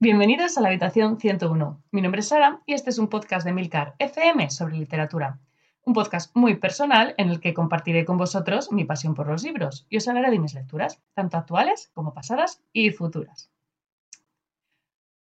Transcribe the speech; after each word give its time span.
Bienvenidos 0.00 0.56
a 0.56 0.60
la 0.60 0.68
habitación 0.68 1.18
101. 1.18 1.82
Mi 1.90 2.02
nombre 2.02 2.20
es 2.20 2.28
Sara 2.28 2.62
y 2.66 2.74
este 2.74 2.90
es 2.90 2.98
un 2.98 3.08
podcast 3.08 3.44
de 3.44 3.52
Milcar 3.52 3.96
FM 3.98 4.48
sobre 4.48 4.76
literatura. 4.76 5.40
Un 5.84 5.92
podcast 5.92 6.30
muy 6.36 6.54
personal 6.54 7.16
en 7.18 7.30
el 7.30 7.40
que 7.40 7.52
compartiré 7.52 8.04
con 8.04 8.16
vosotros 8.16 8.70
mi 8.70 8.84
pasión 8.84 9.14
por 9.14 9.26
los 9.26 9.42
libros 9.42 9.86
y 9.90 9.96
os 9.96 10.06
hablaré 10.06 10.30
de 10.30 10.38
mis 10.38 10.54
lecturas, 10.54 11.02
tanto 11.14 11.36
actuales 11.36 11.90
como 11.94 12.14
pasadas 12.14 12.62
y 12.72 12.92
futuras. 12.92 13.50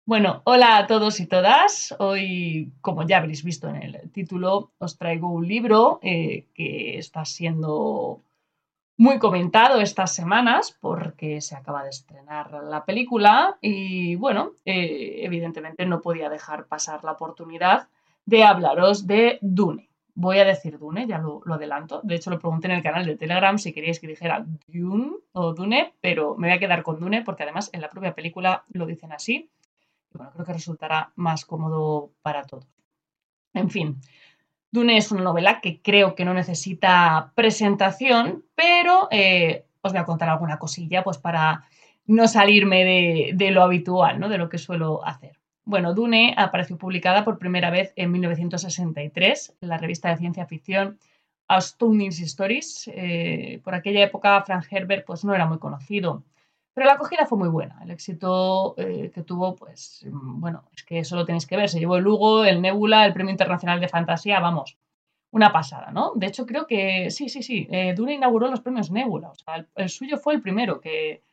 Bueno, 0.06 0.44
hola 0.46 0.78
a 0.78 0.86
todos 0.86 1.20
y 1.22 1.26
todas. 1.26 1.96
Hoy, 1.98 2.72
como 2.82 3.02
ya 3.02 3.18
habréis 3.18 3.44
visto 3.44 3.68
en 3.70 3.78
el 3.78 4.12
título, 4.12 4.74
os 4.78 4.96
traigo 5.00 5.32
un 5.32 5.48
libro 5.48 5.98
eh, 6.04 6.50
que 6.54 7.00
está 7.00 7.26
siendo 7.26 8.22
muy 8.98 9.20
comentado 9.20 9.80
estas 9.80 10.14
semanas 10.14 10.76
porque 10.82 11.40
se 11.42 11.56
acaba 11.56 11.84
de 11.84 11.90
estrenar 11.90 12.52
la 12.64 12.84
película 12.84 13.58
y 13.62 14.16
bueno, 14.16 14.54
eh, 14.66 15.20
evidentemente 15.22 15.86
no 15.86 16.02
podía 16.02 16.30
dejar 16.30 16.66
pasar 16.66 17.04
la 17.04 17.12
oportunidad 17.12 17.90
de 18.26 18.44
hablaros 18.44 19.06
de 19.06 19.38
Dune. 19.42 19.90
Voy 20.16 20.40
a 20.40 20.46
decir 20.46 20.80
Dune, 20.80 21.06
ya 21.06 21.20
lo, 21.20 21.44
adelanto. 21.54 22.02
De 22.04 22.16
hecho, 22.16 22.32
lo 22.32 22.40
pregunté 22.40 22.68
en 22.68 22.74
el 22.74 22.82
canal 22.82 23.06
de 23.06 23.16
Telegram 23.16 23.60
si 23.60 23.72
queríais 23.72 24.00
que 24.00 24.08
dijera 24.08 24.44
Dune 24.68 25.12
o 25.32 25.54
Dune, 25.54 25.94
pero 26.02 26.36
me 26.36 26.48
voy 26.48 26.58
a 26.58 26.60
quedar 26.60 26.82
con 26.82 27.00
Dune 27.00 27.22
porque 27.22 27.44
además 27.44 27.70
en 27.74 27.82
la 27.82 27.92
propia 27.92 28.16
película 28.16 28.64
lo 28.70 28.88
dicen 28.88 29.12
así. 29.12 29.52
Bueno, 30.12 30.32
creo 30.34 30.46
que 30.46 30.54
resultará 30.54 31.12
más 31.16 31.46
cómodo 31.46 32.14
para 32.24 32.44
todos. 32.46 32.66
En 33.54 33.70
fin, 33.70 34.02
Dune 34.78 34.98
es 34.98 35.12
una 35.12 35.24
novela 35.24 35.60
que 35.60 35.82
creo 35.82 36.14
que 36.14 36.24
no 36.24 36.36
necesita 36.36 37.32
presentación, 37.34 38.46
pero 38.54 39.08
eh, 39.10 39.66
os 39.82 39.92
voy 39.92 40.00
a 40.00 40.06
contar 40.06 40.30
alguna 40.30 40.60
cosilla 40.60 41.04
pues 41.04 41.18
para 41.18 41.66
no 42.06 42.28
salirme 42.28 43.34
de, 43.34 43.52
lo 43.52 43.64
habitual, 43.64 44.20
¿no? 44.20 44.30
de 44.30 44.38
lo 44.38 44.50
que 44.50 44.60
suelo 44.60 45.04
hacer. 45.04 45.40
Bueno, 45.66 45.96
Dune 45.96 46.36
apareció 46.38 46.78
publicada 46.78 47.26
por 47.26 47.40
primera 47.40 47.72
vez 47.72 47.92
en 47.96 48.12
1963 48.12 49.56
en 49.60 49.68
la 49.68 49.80
revista 49.80 50.10
de 50.10 50.18
ciencia 50.18 50.46
ficción 50.46 51.00
Astounding 51.48 52.12
Stories. 52.12 52.88
Eh, 52.94 53.60
por 53.64 53.74
aquella 53.74 54.04
época 54.04 54.44
Frank 54.44 54.66
Herbert 54.70 55.08
pues, 55.08 55.26
no 55.26 55.34
era 55.34 55.48
muy 55.48 55.58
conocido. 55.58 56.24
Pero 56.78 56.90
la 56.90 56.94
acogida 56.94 57.26
fue 57.26 57.40
muy 57.40 57.50
buena. 57.50 57.80
El 57.82 57.90
éxito 57.90 58.76
eh, 58.78 59.10
que 59.12 59.24
tuvo, 59.24 59.56
pues, 59.56 60.06
mm, 60.08 60.40
bueno, 60.40 60.64
es 60.76 60.84
que 60.84 61.00
eso 61.00 61.16
lo 61.16 61.26
tenéis 61.26 61.48
que 61.48 61.58
ver. 61.58 61.70
Se 61.70 61.80
llevó 61.80 61.98
el 61.98 62.04
Lugo, 62.04 62.46
el 62.46 62.62
Nebula, 62.62 63.04
el 63.04 63.14
Premio 63.14 63.32
Internacional 63.32 63.80
de 63.80 63.88
Fantasía, 63.88 64.40
vamos, 64.40 64.78
una 65.32 65.52
pasada, 65.52 65.90
¿no? 65.90 66.12
De 66.14 66.28
hecho, 66.28 66.46
creo 66.46 66.68
que 66.68 67.10
sí, 67.10 67.30
sí, 67.30 67.42
sí. 67.42 67.68
Eh, 67.72 67.96
Dune 67.96 68.14
inauguró 68.14 68.48
los 68.48 68.62
premios 68.62 68.92
Nebula. 68.92 69.30
O 69.32 69.34
sea, 69.34 69.66
el, 69.76 69.90
suyo 69.90 70.20
fue 70.20 70.36
el 70.36 70.42
primero 70.44 70.80
que, 70.80 71.24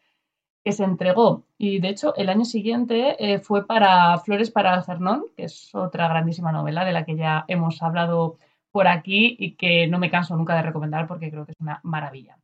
se 0.64 0.82
entregó. 0.82 1.44
Y 1.58 1.78
de 1.78 1.88
hecho, 1.90 2.14
el 2.16 2.30
año 2.30 2.46
siguiente 2.46 3.16
eh, 3.18 3.38
fue 3.38 3.66
para 3.66 4.16
Flores 4.20 4.50
para 4.50 4.72
Algernon, 4.72 5.26
que 5.36 5.44
es 5.44 5.74
otra 5.74 6.08
grandísima 6.08 6.52
novela 6.52 6.86
de 6.86 6.92
la 6.92 7.04
que 7.04 7.16
ya 7.16 7.44
hemos 7.48 7.82
hablado 7.82 8.38
por 8.72 8.88
aquí 8.88 9.36
y 9.38 9.56
que 9.56 9.88
no 9.88 9.98
me 9.98 10.10
canso 10.10 10.36
nunca 10.36 10.56
de 10.56 10.62
recomendar 10.62 11.06
porque 11.06 11.30
creo 11.30 11.44
que 11.44 11.52
es 11.52 11.60
una 11.60 11.80
maravilla. 11.82 12.38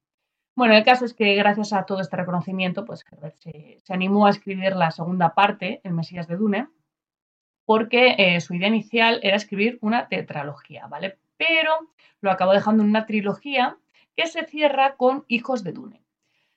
Bueno, 0.61 0.75
el 0.75 0.84
caso 0.84 1.06
es 1.06 1.14
que 1.14 1.34
gracias 1.36 1.72
a 1.72 1.86
todo 1.86 2.03
este 2.03 2.19
reconocimiento, 2.19 2.84
pues 2.84 3.03
Herbert 3.11 3.34
se, 3.39 3.80
animó 3.89 4.27
a 4.27 4.30
escribir 4.30 4.77
la 4.77 4.91
segunda 4.91 5.33
parte, 5.33 5.80
El 5.84 5.94
Mesías 5.94 6.28
de 6.28 6.36
Dune, 6.36 6.69
porque 7.64 8.14
eh, 8.19 8.42
su 8.42 8.53
idea 8.53 8.69
inicial 8.69 9.20
era 9.22 9.38
escribir 9.38 9.78
una 9.81 10.08
tetralogía, 10.08 10.86
¿vale? 10.86 11.19
Pero 11.38 11.72
lo 12.20 12.31
acabó 12.31 12.53
dejando 12.53 12.83
en 12.83 12.91
una 12.91 13.06
trilogía 13.06 13.78
que 14.14 14.27
se 14.27 14.44
cierra 14.44 14.97
con 14.97 15.25
Hijos 15.28 15.64
de 15.64 15.72
Dune. 15.72 16.05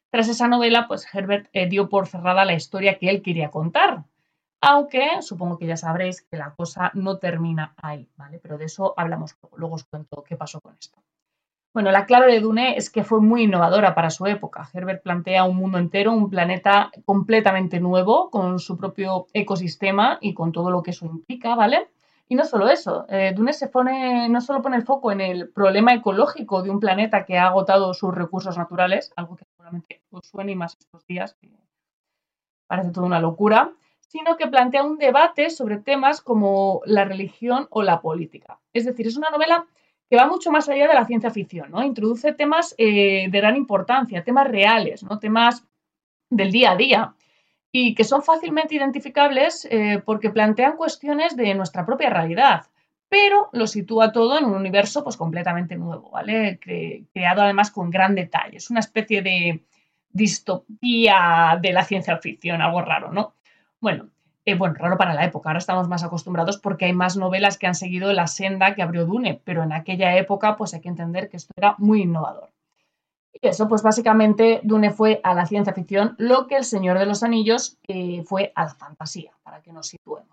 Tras 0.09 0.27
esa 0.27 0.49
novela, 0.49 0.85
pues 0.89 1.07
Herbert 1.15 1.47
eh, 1.53 1.69
dio 1.69 1.87
por 1.87 2.07
cerrada 2.07 2.43
la 2.43 2.55
historia 2.55 2.99
que 2.99 3.09
él 3.09 3.21
quería 3.21 3.51
contar, 3.51 4.03
aunque 4.59 5.21
supongo 5.21 5.57
que 5.57 5.67
ya 5.67 5.77
sabréis 5.77 6.23
que 6.23 6.35
la 6.35 6.53
cosa 6.55 6.91
no 6.93 7.19
termina 7.19 7.73
ahí, 7.77 8.09
¿vale? 8.17 8.37
Pero 8.39 8.57
de 8.57 8.65
eso 8.65 8.93
hablamos 8.97 9.37
luego, 9.41 9.57
luego 9.57 9.75
os 9.75 9.85
cuento 9.85 10.25
qué 10.25 10.35
pasó 10.35 10.59
con 10.59 10.75
esto. 10.77 11.02
Bueno, 11.73 11.89
la 11.89 12.05
clave 12.05 12.31
de 12.31 12.39
Dune 12.39 12.77
es 12.77 12.91
que 12.91 13.03
fue 13.03 13.19
muy 13.19 13.43
innovadora 13.43 13.95
para 13.95 14.11
su 14.11 14.27
época. 14.27 14.69
Herbert 14.71 15.01
plantea 15.01 15.43
un 15.43 15.57
mundo 15.57 15.79
entero, 15.79 16.11
un 16.11 16.29
planeta 16.29 16.91
completamente 17.03 17.79
nuevo, 17.79 18.29
con 18.29 18.59
su 18.59 18.77
propio 18.77 19.25
ecosistema 19.33 20.19
y 20.21 20.35
con 20.35 20.51
todo 20.51 20.69
lo 20.69 20.83
que 20.83 20.91
eso 20.91 21.07
implica, 21.07 21.55
¿vale? 21.55 21.89
Y 22.29 22.35
no 22.35 22.45
solo 22.45 22.67
eso, 22.69 23.07
eh, 23.09 23.33
Dune 23.35 23.53
se 23.53 23.69
pone, 23.69 24.29
no 24.29 24.39
solo 24.39 24.61
pone 24.61 24.77
el 24.77 24.83
foco 24.83 25.11
en 25.11 25.19
el 25.19 25.49
problema 25.49 25.95
ecológico 25.95 26.61
de 26.61 26.69
un 26.69 26.79
planeta 26.79 27.25
que 27.25 27.39
ha 27.39 27.47
agotado 27.47 27.95
sus 27.95 28.13
recursos 28.13 28.55
naturales, 28.55 29.11
algo 29.15 29.35
que 29.35 29.45
seguramente 29.45 30.03
os 30.11 30.27
suene 30.27 30.55
más 30.55 30.77
estos 30.79 31.03
días, 31.07 31.33
que 31.41 31.49
parece 32.67 32.91
toda 32.91 33.07
una 33.07 33.19
locura, 33.19 33.71
sino 33.99 34.37
que 34.37 34.45
plantea 34.45 34.83
un 34.83 34.99
debate 34.99 35.49
sobre 35.49 35.77
temas 35.77 36.21
como 36.21 36.81
la 36.85 37.03
religión 37.03 37.67
o 37.71 37.81
la 37.81 37.99
política. 37.99 38.59
Es 38.73 38.85
decir, 38.85 39.07
es 39.07 39.17
una 39.17 39.31
novela 39.31 39.65
que 40.13 40.17
va 40.17 40.27
mucho 40.27 40.51
más 40.51 40.69
allá 40.69 40.87
de 40.87 40.93
la 40.93 41.07
ciencia 41.07 41.31
ficción, 41.31 41.71
¿no? 41.71 41.83
Introduce 41.83 42.33
temas 42.33 42.75
eh, 42.77 43.25
de 43.31 43.37
gran 43.39 43.55
importancia, 43.55 44.23
temas 44.23 44.47
reales, 44.47 45.01
¿no? 45.01 45.17
Temas 45.17 45.65
del 46.29 46.51
día 46.51 46.73
a 46.73 46.75
día 46.75 47.15
y 47.71 47.95
que 47.95 48.03
son 48.03 48.21
fácilmente 48.21 48.75
identificables 48.75 49.67
eh, 49.71 50.03
porque 50.05 50.29
plantean 50.29 50.77
cuestiones 50.77 51.35
de 51.35 51.55
nuestra 51.55 51.83
propia 51.83 52.11
realidad, 52.11 52.67
pero 53.09 53.49
lo 53.53 53.65
sitúa 53.65 54.11
todo 54.11 54.37
en 54.37 54.45
un 54.45 54.53
universo 54.53 55.03
pues 55.03 55.17
completamente 55.17 55.77
nuevo, 55.77 56.11
¿vale? 56.11 56.59
creado 56.59 57.41
además 57.41 57.71
con 57.71 57.89
gran 57.89 58.13
detalle. 58.13 58.57
Es 58.57 58.69
una 58.69 58.81
especie 58.81 59.23
de 59.23 59.65
distopía 60.11 61.57
de 61.59 61.73
la 61.73 61.83
ciencia 61.85 62.19
ficción, 62.19 62.61
algo 62.61 62.83
raro, 62.83 63.11
¿no? 63.11 63.33
Bueno, 63.79 64.11
eh, 64.45 64.55
bueno, 64.55 64.75
raro 64.77 64.97
para 64.97 65.13
la 65.13 65.23
época, 65.23 65.49
ahora 65.49 65.59
estamos 65.59 65.87
más 65.87 66.03
acostumbrados 66.03 66.57
porque 66.57 66.85
hay 66.85 66.93
más 66.93 67.15
novelas 67.15 67.57
que 67.57 67.67
han 67.67 67.75
seguido 67.75 68.11
la 68.11 68.27
senda 68.27 68.75
que 68.75 68.81
abrió 68.81 69.05
Dune, 69.05 69.39
pero 69.45 69.63
en 69.63 69.71
aquella 69.71 70.17
época 70.17 70.57
pues 70.57 70.73
hay 70.73 70.81
que 70.81 70.89
entender 70.89 71.29
que 71.29 71.37
esto 71.37 71.53
era 71.55 71.75
muy 71.77 72.01
innovador. 72.01 72.49
Y 73.31 73.47
eso 73.47 73.69
pues 73.69 73.81
básicamente 73.83 74.59
Dune 74.63 74.91
fue 74.91 75.21
a 75.23 75.33
la 75.33 75.45
ciencia 75.45 75.73
ficción 75.73 76.15
lo 76.17 76.47
que 76.47 76.57
El 76.57 76.65
Señor 76.65 76.99
de 76.99 77.05
los 77.05 77.23
Anillos 77.23 77.77
eh, 77.87 78.23
fue 78.23 78.51
a 78.55 78.65
la 78.65 78.75
fantasía, 78.75 79.31
para 79.43 79.61
que 79.61 79.71
nos 79.71 79.87
situemos. 79.87 80.27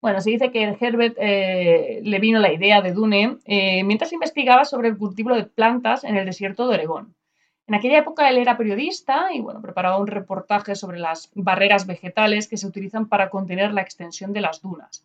Bueno, 0.00 0.20
se 0.20 0.30
dice 0.30 0.52
que 0.52 0.76
Herbert 0.80 1.16
eh, 1.18 2.00
le 2.04 2.18
vino 2.20 2.38
la 2.38 2.52
idea 2.52 2.80
de 2.80 2.92
Dune 2.92 3.38
mientras 3.84 4.12
investigaba 4.12 4.64
sobre 4.64 4.88
el 4.88 4.96
cultivo 4.96 5.34
de 5.34 5.44
plantas 5.44 6.04
en 6.04 6.16
el 6.16 6.24
desierto 6.24 6.68
de 6.68 6.74
Oregón. 6.74 7.16
En 7.68 7.74
aquella 7.74 7.98
época 7.98 8.30
él 8.30 8.38
era 8.38 8.56
periodista 8.56 9.26
y 9.30 9.40
bueno, 9.40 9.60
preparaba 9.60 9.98
un 9.98 10.06
reportaje 10.06 10.74
sobre 10.74 10.98
las 10.98 11.30
barreras 11.34 11.86
vegetales 11.86 12.48
que 12.48 12.56
se 12.56 12.66
utilizan 12.66 13.08
para 13.08 13.28
contener 13.28 13.74
la 13.74 13.82
extensión 13.82 14.32
de 14.32 14.40
las 14.40 14.62
dunas. 14.62 15.04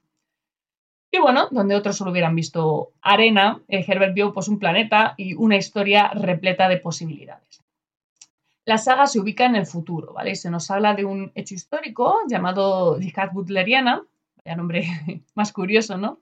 Y 1.11 1.19
bueno, 1.19 1.49
donde 1.51 1.75
otros 1.75 1.97
solo 1.97 2.11
hubieran 2.11 2.35
visto 2.35 2.93
arena, 3.01 3.61
eh, 3.67 3.83
Herbert 3.85 4.13
vio 4.13 4.33
pues, 4.33 4.47
un 4.47 4.59
planeta 4.59 5.13
y 5.17 5.33
una 5.33 5.57
historia 5.57 6.07
repleta 6.13 6.69
de 6.69 6.77
posibilidades. 6.77 7.61
La 8.63 8.77
saga 8.77 9.07
se 9.07 9.19
ubica 9.19 9.45
en 9.45 9.57
el 9.57 9.65
futuro, 9.65 10.13
¿vale? 10.13 10.33
se 10.35 10.49
nos 10.49 10.71
habla 10.71 10.93
de 10.93 11.03
un 11.03 11.33
hecho 11.35 11.55
histórico 11.55 12.19
llamado 12.29 12.97
Jihad 12.97 13.33
Butleriana, 13.33 14.03
vaya 14.37 14.55
nombre 14.55 14.87
más 15.35 15.51
curioso, 15.51 15.97
¿no? 15.97 16.21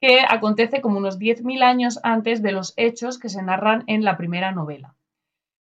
Que 0.00 0.22
acontece 0.28 0.80
como 0.80 0.98
unos 0.98 1.20
10.000 1.20 1.62
años 1.62 2.00
antes 2.02 2.42
de 2.42 2.50
los 2.50 2.74
hechos 2.76 3.20
que 3.20 3.28
se 3.28 3.42
narran 3.42 3.84
en 3.86 4.02
la 4.02 4.16
primera 4.16 4.50
novela 4.50 4.96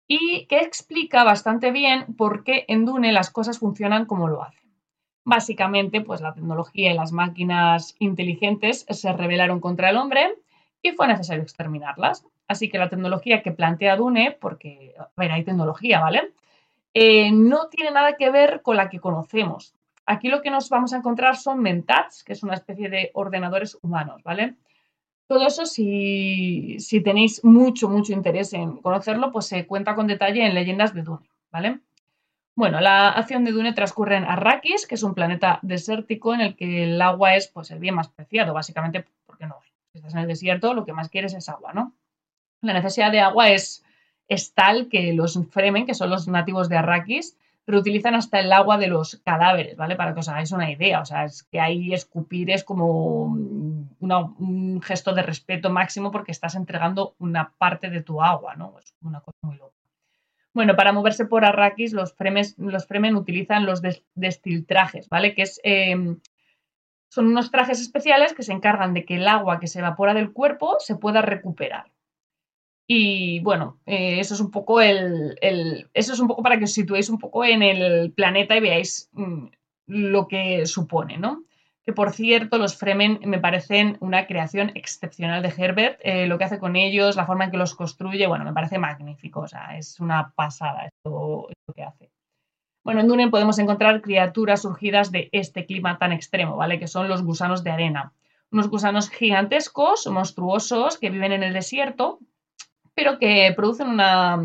y 0.07 0.47
que 0.47 0.59
explica 0.61 1.25
bastante 1.25 1.71
bien 1.71 2.15
por 2.17 2.45
qué 2.45 2.65
en 2.69 2.85
Dune 2.85 3.13
las 3.13 3.31
cosas 3.31 3.59
funcionan 3.59 4.07
como 4.07 4.29
lo 4.29 4.43
hacen. 4.43 4.71
Básicamente, 5.25 6.01
pues 6.01 6.21
la 6.21 6.35
tecnología 6.35 6.91
y 6.91 6.95
las 6.95 7.13
máquinas 7.13 7.95
inteligentes 7.99 8.85
se 8.89 9.13
rebelaron 9.13 9.61
contra 9.61 9.91
el 9.91 9.97
hombre 9.97 10.35
y 10.83 10.91
fue 10.91 11.07
necesario 11.07 11.43
exterminarlas. 11.43 12.27
Así 12.49 12.69
que 12.69 12.79
la 12.79 12.89
tecnología 12.89 13.43
que 13.43 13.53
plantea 13.53 13.97
Dune, 13.97 14.37
porque, 14.41 14.95
a 14.99 15.23
hay 15.23 15.45
tecnología, 15.45 16.01
¿vale? 16.01 16.33
Eh, 16.93 17.31
no 17.33 17.69
tiene 17.69 17.91
nada 17.93 18.17
que 18.17 18.31
ver 18.31 18.63
con 18.63 18.77
la 18.77 18.91
que 18.91 19.01
conocemos. 19.01 19.75
Aquí 20.05 20.29
lo 20.29 20.43
que 20.43 20.51
nos 20.51 20.69
vamos 20.69 20.93
a 20.93 20.97
encontrar 20.97 21.37
son 21.37 21.61
mentats, 21.61 22.25
que 22.25 22.33
es 22.33 22.43
una 22.43 22.55
especie 22.55 22.91
de 22.91 23.11
ordenadores 23.15 23.79
humanos, 23.83 24.23
¿vale? 24.25 24.57
Todo 25.33 25.47
eso, 25.47 25.65
si, 25.65 26.77
tenéis 27.03 27.43
mucho, 27.43 27.89
mucho 27.89 28.13
interés 28.13 28.53
en 28.53 28.77
conocerlo, 28.77 29.33
pues 29.33 29.47
se 29.47 29.67
cuenta 29.67 29.95
con 29.95 30.07
detalle 30.07 30.45
en 30.45 30.53
Leyendas 30.53 30.93
de 30.93 31.01
Dune, 31.01 31.27
¿vale? 31.51 31.81
Bueno, 32.55 32.83
la 32.83 33.09
acción 33.09 33.43
de 33.43 33.53
Dune 33.53 33.73
transcurre 33.73 34.17
en 34.17 34.25
Arrakis, 34.25 34.87
que 34.87 34.95
es 34.95 35.03
un 35.03 35.15
planeta 35.15 35.59
desértico 35.63 36.35
en 36.35 36.43
el 36.43 36.55
que 36.55 36.85
el 36.85 37.01
agua 37.01 37.35
es 37.35 37.49
pues, 37.49 37.71
el 37.71 37.79
bien 37.79 37.95
más 37.95 38.11
preciado, 38.11 38.53
básicamente 38.53 39.07
porque 39.25 39.47
no, 39.47 39.57
si 39.91 39.97
estás 39.97 40.13
en 40.13 40.21
el 40.21 40.27
desierto, 40.27 40.75
lo 40.75 40.85
que 40.85 40.93
más 40.93 41.09
quieres 41.09 41.33
es 41.33 41.49
agua, 41.49 41.73
¿no? 41.73 41.95
La 42.61 42.75
necesidad 42.75 43.11
de 43.11 43.21
agua 43.21 43.49
es 43.49 43.83
tal 44.55 44.91
que 44.91 45.15
los 45.15 45.41
Fremen, 45.49 45.87
que 45.87 45.95
son 45.95 46.11
los 46.11 46.29
nativos 46.29 46.69
de 46.69 46.77
Arrakis, 46.77 47.39
reutilizan 47.67 48.15
hasta 48.15 48.41
el 48.41 48.53
agua 48.53 48.79
de 48.79 48.89
los 48.89 49.21
cadáveres, 49.25 49.77
¿vale? 49.77 49.97
Para 49.97 50.15
que 50.15 50.21
os 50.21 50.29
hagáis 50.29 50.53
una 50.53 50.71
idea. 50.71 51.01
O 51.01 51.05
sea, 51.05 51.25
es 51.25 51.45
que 51.45 51.61
ahí 51.61 51.95
escupir 51.95 52.51
es 52.51 52.65
como 52.65 53.25
un 53.25 54.81
gesto 54.83 55.15
de 55.15 55.23
respeto 55.23 55.71
máximo 55.71 56.11
porque 56.11 56.33
estás 56.33 56.55
entregando 56.55 57.15
una 57.19 57.53
parte 57.57 57.89
de 57.91 58.03
tu 58.03 58.23
agua, 58.23 58.57
¿no? 58.57 58.79
Es 58.79 58.95
una 59.03 59.21
cosa 59.21 59.39
muy 59.43 59.57
loca. 59.57 59.77
Bueno, 60.55 60.77
para 60.77 60.93
moverse 60.93 61.25
por 61.25 61.45
Arrakis, 61.45 61.93
los, 61.93 62.15
los 62.59 62.87
Fremen 62.87 63.17
utilizan 63.17 63.65
los 63.65 63.81
destiltrajes, 64.15 65.09
¿vale? 65.09 65.35
Que 65.35 65.43
es, 65.43 65.61
em, 65.65 66.21
son 67.09 67.27
unos 67.27 67.51
trajes 67.51 67.81
especiales 67.81 68.35
que 68.35 68.43
se 68.43 68.53
encargan 68.53 68.93
de 68.93 69.05
que 69.05 69.17
el 69.17 69.29
agua 69.29 69.61
que 69.61 69.67
se 69.67 69.79
evapora 69.79 70.15
del 70.15 70.33
cuerpo 70.33 70.77
se 70.79 70.97
pueda 70.97 71.23
recuperar. 71.23 71.92
Y 72.87 73.41
bueno, 73.41 73.81
eh, 73.87 74.19
eso 74.21 74.35
es 74.35 74.41
un 74.41 74.51
poco 74.51 74.81
el, 74.81 75.37
Eso 75.95 76.13
es 76.13 76.21
un 76.21 76.29
poco 76.29 76.43
para 76.43 76.59
que 76.59 76.65
os 76.65 76.73
situéis 76.73 77.09
un 77.09 77.19
poco 77.19 77.45
en 77.45 77.63
el 77.63 78.13
planeta 78.13 78.57
y 78.57 78.61
veáis 78.61 79.09
mm, 79.13 79.47
lo 79.87 80.29
que 80.29 80.67
supone, 80.67 81.17
¿no? 81.19 81.45
que 81.85 81.93
por 81.93 82.13
cierto 82.13 82.59
los 82.59 82.77
Fremen 82.77 83.19
me 83.25 83.41
parecen 83.41 83.97
una 84.01 84.27
creación 84.27 84.71
excepcional 84.75 85.43
de 85.43 85.53
Herbert. 85.57 85.99
Eh, 86.03 86.27
lo 86.27 86.39
que 86.39 86.45
hace 86.45 86.59
con 86.59 86.77
ellos, 86.77 87.17
la 87.17 87.27
forma 87.27 87.45
en 87.45 87.51
que 87.51 87.57
los 87.57 87.75
construye, 87.75 88.27
bueno, 88.27 88.45
me 88.45 88.53
parece 88.53 88.79
magnífico. 88.79 89.41
O 89.41 89.49
sea, 89.49 89.77
es 89.77 89.99
una 89.99 90.33
pasada 90.35 90.87
esto, 90.87 91.49
que 91.75 91.83
hace. 91.83 92.11
Bueno, 92.85 93.01
en 93.01 93.09
Dunen 93.09 93.31
podemos 93.31 93.59
encontrar 93.59 94.03
criaturas 94.03 94.63
surgidas 94.63 95.13
de 95.13 95.29
este 95.33 95.67
clima 95.67 95.99
tan 95.99 96.13
extremo, 96.13 96.57
¿vale? 96.57 96.79
Que 96.79 96.89
son 96.89 97.09
los 97.09 97.23
gusanos 97.23 97.63
de 97.65 97.71
arena. 97.71 98.13
Unos 98.51 98.69
gusanos 98.69 99.09
gigantescos, 99.09 100.07
monstruosos, 100.09 100.99
que 100.99 101.11
viven 101.11 101.33
en 101.33 101.43
el 101.43 101.53
desierto, 101.53 102.19
pero 102.95 103.19
que 103.19 103.53
producen 103.57 103.89
una, 103.89 104.39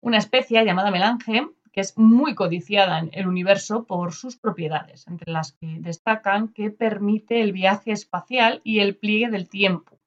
una 0.00 0.18
especie 0.18 0.64
llamada 0.64 0.90
melange, 0.90 1.46
que 1.72 1.80
es 1.80 1.96
muy 1.96 2.34
codiciada 2.34 2.98
en 2.98 3.10
el 3.12 3.26
universo 3.26 3.84
por 3.84 4.12
sus 4.12 4.36
propiedades, 4.36 5.06
entre 5.06 5.32
las 5.32 5.52
que 5.52 5.78
destacan 5.80 6.48
que 6.48 6.70
permite 6.70 7.40
el 7.40 7.52
viaje 7.52 7.92
espacial 7.92 8.60
y 8.62 8.80
el 8.80 8.96
pliegue 8.96 9.30
del 9.30 9.48
tiempo. 9.48 9.98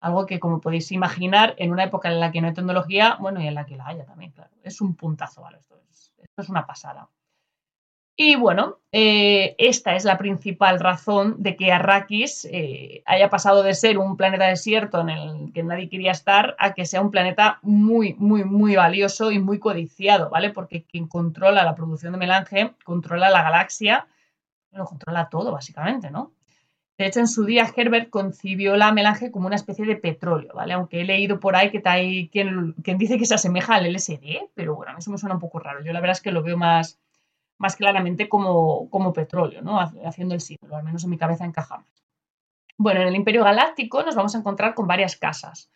Algo 0.00 0.26
que, 0.26 0.40
como 0.40 0.60
podéis 0.60 0.92
imaginar, 0.92 1.54
en 1.58 1.72
una 1.72 1.84
época 1.84 2.10
en 2.10 2.20
la 2.20 2.32
que 2.32 2.40
no 2.40 2.48
hay 2.48 2.54
tecnología, 2.54 3.16
bueno, 3.20 3.42
y 3.42 3.46
en 3.46 3.54
la 3.54 3.66
que 3.66 3.76
la 3.76 3.88
haya 3.88 4.06
también, 4.06 4.32
claro, 4.32 4.50
es 4.62 4.80
un 4.80 4.94
puntazo, 4.94 5.42
¿vale? 5.42 5.58
esto 5.58 6.42
es 6.42 6.48
una 6.48 6.66
pasada. 6.66 7.08
Y 8.18 8.34
bueno, 8.36 8.78
eh, 8.92 9.54
esta 9.58 9.94
es 9.94 10.04
la 10.04 10.16
principal 10.16 10.80
razón 10.80 11.36
de 11.38 11.54
que 11.54 11.70
Arrakis 11.70 12.48
eh, 12.50 13.02
haya 13.04 13.28
pasado 13.28 13.62
de 13.62 13.74
ser 13.74 13.98
un 13.98 14.16
planeta 14.16 14.46
desierto 14.46 15.02
en 15.02 15.10
el 15.10 15.52
que 15.52 15.62
nadie 15.62 15.90
quería 15.90 16.12
estar 16.12 16.56
a 16.58 16.72
que 16.72 16.86
sea 16.86 17.02
un 17.02 17.10
planeta 17.10 17.58
muy, 17.60 18.14
muy, 18.14 18.44
muy 18.44 18.74
valioso 18.74 19.30
y 19.32 19.38
muy 19.38 19.58
codiciado, 19.58 20.30
¿vale? 20.30 20.48
Porque 20.48 20.84
quien 20.84 21.08
controla 21.08 21.62
la 21.62 21.74
producción 21.74 22.12
de 22.12 22.18
melange 22.18 22.72
controla 22.84 23.28
la 23.28 23.42
galaxia, 23.42 24.06
lo 24.72 24.86
controla 24.86 25.28
todo, 25.28 25.52
básicamente, 25.52 26.10
¿no? 26.10 26.32
De 26.96 27.06
hecho, 27.06 27.20
en 27.20 27.28
su 27.28 27.44
día 27.44 27.70
Herbert 27.76 28.08
concibió 28.08 28.76
la 28.76 28.92
melange 28.92 29.30
como 29.30 29.46
una 29.46 29.56
especie 29.56 29.84
de 29.84 29.96
petróleo, 29.96 30.54
¿vale? 30.54 30.72
Aunque 30.72 31.02
he 31.02 31.04
leído 31.04 31.38
por 31.38 31.54
ahí 31.54 31.70
que 31.70 31.82
hay 31.84 32.30
quien, 32.30 32.72
quien 32.82 32.96
dice 32.96 33.18
que 33.18 33.26
se 33.26 33.34
asemeja 33.34 33.74
al 33.74 33.92
LSD, 33.92 34.48
pero 34.54 34.74
bueno, 34.74 34.92
a 34.92 34.94
mí 34.94 35.00
eso 35.00 35.10
me 35.10 35.18
suena 35.18 35.34
un 35.34 35.40
poco 35.42 35.58
raro. 35.58 35.84
Yo 35.84 35.92
la 35.92 36.00
verdad 36.00 36.16
es 36.16 36.22
que 36.22 36.32
lo 36.32 36.42
veo 36.42 36.56
más 36.56 36.98
más 37.58 37.76
claramente 37.76 38.28
como, 38.28 38.90
como 38.90 39.12
petróleo, 39.12 39.62
¿no? 39.62 39.80
haciendo 39.80 40.34
el 40.34 40.40
símbolo, 40.40 40.76
al 40.76 40.84
menos 40.84 41.04
en 41.04 41.10
mi 41.10 41.18
cabeza 41.18 41.44
encaja 41.44 41.78
más. 41.78 42.04
Bueno, 42.78 43.00
en 43.00 43.08
el 43.08 43.16
Imperio 43.16 43.42
Galáctico 43.42 44.02
nos 44.02 44.14
vamos 44.14 44.34
a 44.34 44.38
encontrar 44.38 44.74
con 44.74 44.86
varias 44.86 45.16
casas, 45.16 45.70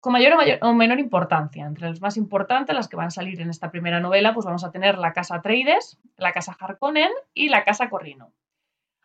con 0.00 0.12
mayor 0.12 0.34
o, 0.62 0.74
menor 0.74 0.98
importancia. 0.98 1.64
Entre 1.64 1.88
las 1.88 2.00
más 2.00 2.16
importantes, 2.16 2.74
las 2.74 2.88
que 2.88 2.96
van 2.96 3.06
a 3.06 3.10
salir 3.10 3.40
en 3.40 3.50
esta 3.50 3.70
primera 3.70 4.00
novela, 4.00 4.34
pues 4.34 4.44
vamos 4.44 4.64
a 4.64 4.72
tener 4.72 4.98
la 4.98 5.12
casa 5.12 5.36
Atreides, 5.36 5.98
la 6.16 6.32
casa 6.32 6.56
Harkonnen 6.58 7.10
y 7.34 7.48
la 7.48 7.64
casa 7.64 7.88
Corrino, 7.88 8.32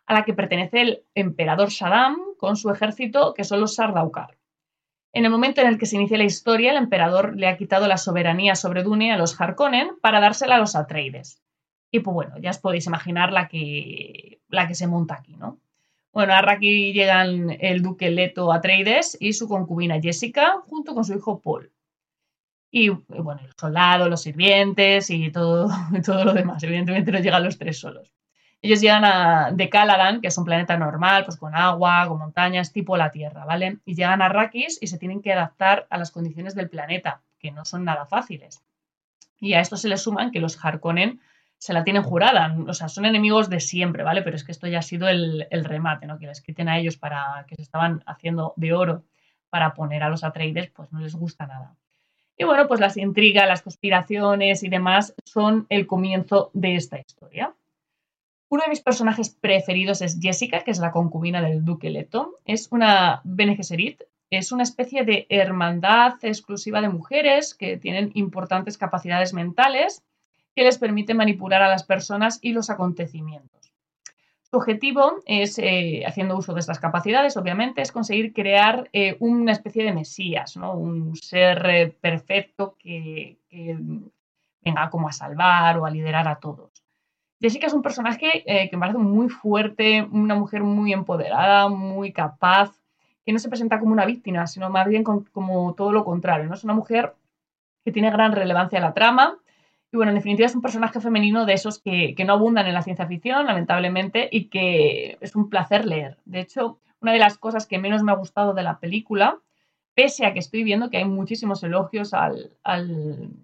a 0.08 0.14
la 0.16 0.26
que 0.26 0.34
pertenece 0.34 0.82
el 0.82 1.04
emperador 1.14 1.72
Saddam 1.72 2.18
con 2.38 2.58
su 2.58 2.72
ejército, 2.72 3.36
que 3.36 3.44
son 3.44 3.62
los 3.62 3.76
Sardaukar. 3.76 4.38
En 5.14 5.26
el 5.26 5.32
momento 5.32 5.62
en 5.62 5.68
el 5.68 5.78
que 5.78 5.86
se 5.86 5.96
inicia 5.96 6.18
la 6.18 6.24
historia, 6.24 6.72
el 6.72 6.78
emperador 6.78 7.36
le 7.36 7.48
ha 7.48 7.58
quitado 7.58 7.88
la 7.88 7.98
soberanía 7.98 8.56
sobre 8.56 8.84
Dune 8.84 9.12
a 9.12 9.18
los 9.18 9.40
Harkonnen 9.40 9.92
para 10.02 10.20
dársela 10.20 10.56
a 10.56 10.60
los 10.60 10.76
Atreides. 10.76 11.42
Y 11.92 12.00
pues 12.00 12.14
bueno, 12.14 12.38
ya 12.40 12.52
os 12.52 12.60
podéis 12.60 12.86
imaginar 12.86 13.32
la 13.34 13.48
que, 13.48 14.40
la 14.50 14.68
que 14.68 14.76
se 14.76 14.88
monta 14.88 15.16
aquí, 15.16 15.36
¿no? 15.36 15.60
Bueno, 16.12 16.34
ahora 16.34 16.54
aquí 16.54 16.92
llegan 16.92 17.56
el 17.60 17.82
duque 17.82 18.10
Leto 18.10 18.52
Atreides 18.52 19.18
y 19.20 19.34
su 19.34 19.48
concubina 19.48 20.02
Jessica 20.02 20.62
junto 20.68 20.94
con 20.94 21.06
su 21.06 21.14
hijo 21.14 21.40
Paul. 21.40 21.72
Y 22.72 22.90
bueno, 22.90 23.42
los 23.44 23.56
soldados, 23.58 24.10
los 24.10 24.22
sirvientes 24.22 25.10
y 25.10 25.32
todo, 25.32 25.70
todo 26.06 26.26
lo 26.26 26.34
demás. 26.34 26.62
Evidentemente 26.64 27.12
no 27.12 27.20
llegan 27.20 27.44
los 27.44 27.58
tres 27.58 27.80
solos. 27.80 28.14
Ellos 28.62 28.82
llegan 28.82 29.06
a, 29.06 29.52
de 29.52 29.70
Caladan, 29.70 30.20
que 30.20 30.28
es 30.28 30.38
un 30.38 30.44
planeta 30.44 30.78
normal, 30.78 31.24
pues 31.24 31.38
con 31.38 31.56
agua, 31.56 32.06
con 32.08 32.18
montañas, 32.18 32.74
tipo 32.74 32.98
la 32.98 33.12
Tierra, 33.12 33.46
¿vale? 33.46 33.78
Y 33.86 33.96
llegan 33.96 34.22
a 34.22 34.26
Arrakis 34.26 34.80
y 34.82 34.88
se 34.88 34.98
tienen 34.98 35.22
que 35.22 35.32
adaptar 35.32 35.88
a 35.90 35.98
las 35.98 36.12
condiciones 36.12 36.56
del 36.56 36.70
planeta, 36.70 37.22
que 37.40 37.52
no 37.52 37.64
son 37.64 37.86
nada 37.86 38.06
fáciles. 38.06 38.62
Y 39.40 39.54
a 39.54 39.62
esto 39.62 39.78
se 39.78 39.88
le 39.88 39.96
suman 39.96 40.32
que 40.32 40.42
los 40.42 40.64
Harkonnen 40.64 41.22
se 41.60 41.74
la 41.74 41.84
tienen 41.84 42.04
jurada. 42.04 42.56
O 42.68 42.74
sea, 42.74 42.88
son 42.88 43.06
enemigos 43.06 43.50
de 43.50 43.60
siempre, 43.60 44.04
¿vale? 44.04 44.22
Pero 44.22 44.36
es 44.36 44.44
que 44.44 44.52
esto 44.52 44.68
ya 44.68 44.80
ha 44.80 44.82
sido 44.82 45.08
el, 45.10 45.46
remate, 45.52 46.08
¿no? 46.08 46.18
Que 46.18 46.26
les 46.26 46.42
quiten 46.42 46.70
a 46.70 46.80
ellos 46.80 46.98
para 46.98 47.46
que 47.48 47.56
se 47.56 47.62
estaban 47.62 48.02
haciendo 48.08 48.54
de 48.56 48.74
oro 48.74 49.04
para 49.50 49.74
poner 49.74 50.02
a 50.04 50.10
los 50.10 50.24
Atreides, 50.24 50.70
pues 50.72 50.92
no 50.92 51.00
les 51.00 51.16
gusta 51.16 51.46
nada. 51.46 51.76
Y 52.38 52.46
bueno, 52.46 52.68
pues 52.68 52.80
las 52.80 52.96
intrigas, 52.96 53.48
las 53.48 53.62
conspiraciones 53.62 54.64
y 54.64 54.70
demás 54.70 55.14
son 55.26 55.66
el 55.70 55.86
comienzo 55.86 56.50
de 56.54 56.76
esta 56.76 56.98
historia. 56.98 57.54
Uno 58.48 58.64
de 58.64 58.70
mis 58.70 58.82
personajes 58.82 59.30
preferidos 59.30 60.02
es 60.02 60.18
Jessica, 60.20 60.64
que 60.64 60.72
es 60.72 60.80
la 60.80 60.92
concubina 60.92 61.42
del 61.42 61.66
duque 61.66 61.90
Leto. 61.90 62.40
Es 62.46 62.70
una 62.72 63.22
Bene 63.26 63.58
Gesserit, 63.58 64.04
es 64.30 64.54
una 64.54 64.64
especie 64.64 65.04
de 65.04 65.28
hermandad 65.30 66.14
exclusiva 66.22 66.80
de 66.80 66.90
mujeres 66.90 67.54
que 67.54 67.78
tienen 67.78 68.12
importantes 68.14 68.78
capacidades 68.78 69.34
mentales 69.34 70.04
que 70.60 70.66
les 70.66 70.78
permite 70.78 71.14
manipular 71.14 71.62
a 71.62 71.70
las 71.70 71.84
personas 71.84 72.38
y 72.42 72.52
los 72.52 72.70
acontecimientos. 72.70 73.72
Su 74.42 74.58
objetivo 74.58 75.22
es, 75.26 75.58
eh, 75.58 76.04
haciendo 76.06 76.36
uso 76.36 76.54
de 76.54 76.60
estas 76.60 76.80
capacidades, 76.80 77.38
obviamente, 77.38 77.82
es 77.82 77.94
conseguir 77.94 78.34
crear 78.34 78.90
eh, 78.92 79.16
una 79.22 79.54
especie 79.54 79.86
de 79.86 79.94
mesías, 79.94 80.58
¿no? 80.58 80.74
un 80.74 81.16
ser 81.16 81.66
eh, 81.66 81.96
perfecto 82.02 82.76
que, 82.78 83.38
venga 84.62 84.90
como 84.90 85.08
a 85.08 85.14
salvar 85.14 85.78
o 85.78 85.86
a 85.86 85.92
liderar 85.92 86.28
a 86.28 86.40
todos. 86.42 86.84
Jessica 87.40 87.68
es 87.68 87.74
un 87.74 87.82
personaje 87.82 88.44
que 88.46 88.70
me 88.74 88.80
parece 88.80 88.98
muy 88.98 89.30
fuerte, 89.30 90.06
una 90.12 90.36
mujer 90.36 90.62
muy 90.64 90.92
empoderada, 90.92 91.70
muy 91.70 92.12
capaz, 92.12 92.78
que 93.26 93.32
no 93.32 93.40
se 93.40 93.48
presenta 93.48 93.80
como 93.80 93.94
una 93.94 94.04
víctima, 94.04 94.46
sino 94.46 94.70
más 94.70 94.90
bien 94.90 95.06
como 95.06 95.74
todo 95.76 95.94
lo 95.94 96.04
contrario. 96.04 96.50
¿no? 96.50 96.56
Es 96.56 96.66
una 96.66 96.74
mujer 96.74 97.14
que 97.86 97.94
tiene 97.94 98.12
gran 98.12 98.34
relevancia 98.34 98.76
en 98.76 98.84
la 98.84 98.94
trama, 98.94 99.40
y 99.92 99.98
bueno, 99.98 100.12
en 100.12 100.18
definitiva 100.18 100.46
es 100.46 100.56
un 100.56 100.62
personaje 100.62 101.00
femenino 101.00 101.46
de 101.46 101.54
esos 101.54 101.80
que, 101.80 102.16
no 102.26 102.34
abundan 102.34 102.68
en 102.68 102.74
la 102.74 102.84
ciencia 102.84 103.08
ficción, 103.08 103.48
lamentablemente, 103.48 104.30
y 104.32 104.46
que 104.46 105.18
es 105.20 105.36
un 105.36 105.50
placer 105.50 105.86
leer. 105.86 106.18
De 106.26 106.42
hecho, 106.42 106.80
una 107.02 107.12
de 107.12 107.20
las 107.20 107.38
cosas 107.38 107.66
que 107.66 107.80
menos 107.80 108.04
me 108.04 108.12
ha 108.12 108.16
gustado 108.16 108.54
de 108.54 108.62
la 108.62 108.80
película, 108.80 109.40
pese 109.96 110.26
a 110.26 110.34
que 110.34 110.40
estoy 110.40 110.64
viendo 110.64 110.92
que 110.92 110.98
hay 110.98 111.06
muchísimos 111.06 111.64
elogios 111.64 112.14
al, 112.14 112.52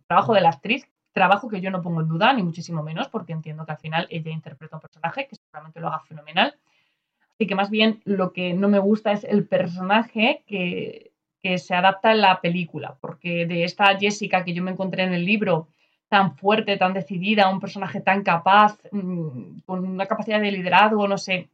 trabajo 0.07 0.33
de 0.35 0.41
la 0.41 0.49
actriz, 0.49 0.87
trabajo 1.13 1.49
que 1.49 1.61
yo 1.61 1.71
no 1.71 1.81
pongo 1.81 2.01
en 2.01 2.09
duda, 2.09 2.31
ni 2.33 2.43
muchísimo 2.43 2.83
menos, 2.83 3.07
porque 3.07 3.33
entiendo 3.33 3.65
que 3.65 3.71
al 3.71 3.79
final 3.79 4.07
ella 4.11 4.31
interpreta 4.31 4.75
un 4.75 4.81
personaje 4.81 5.27
que 5.27 5.35
seguramente 5.35 5.79
lo 5.79 5.87
haga 5.87 6.01
fenomenal. 6.01 6.55
Así 7.33 7.47
que 7.47 7.55
más 7.55 7.71
bien 7.71 8.01
lo 8.05 8.33
que 8.33 8.53
no 8.53 8.69
me 8.69 8.79
gusta 8.79 9.11
es 9.13 9.23
el 9.23 9.47
personaje 9.47 10.43
que, 10.45 11.11
que 11.41 11.57
se 11.57 11.73
adapta 11.73 12.11
en 12.11 12.21
la 12.21 12.39
película, 12.39 12.97
porque 13.01 13.47
de 13.47 13.63
esta 13.63 13.97
Jessica 13.97 14.45
que 14.45 14.53
yo 14.53 14.61
me 14.61 14.71
encontré 14.71 15.03
en 15.03 15.13
el 15.13 15.25
libro, 15.25 15.69
tan 16.09 16.35
fuerte, 16.37 16.77
tan 16.77 16.93
decidida, 16.93 17.49
un 17.49 17.59
personaje 17.59 18.01
tan 18.01 18.23
capaz, 18.23 18.77
mm, 18.91 19.59
con 19.65 19.85
una 19.85 20.05
capacidad 20.05 20.39
de 20.39 20.51
liderazgo, 20.51 21.07
no 21.07 21.17
sé, 21.17 21.49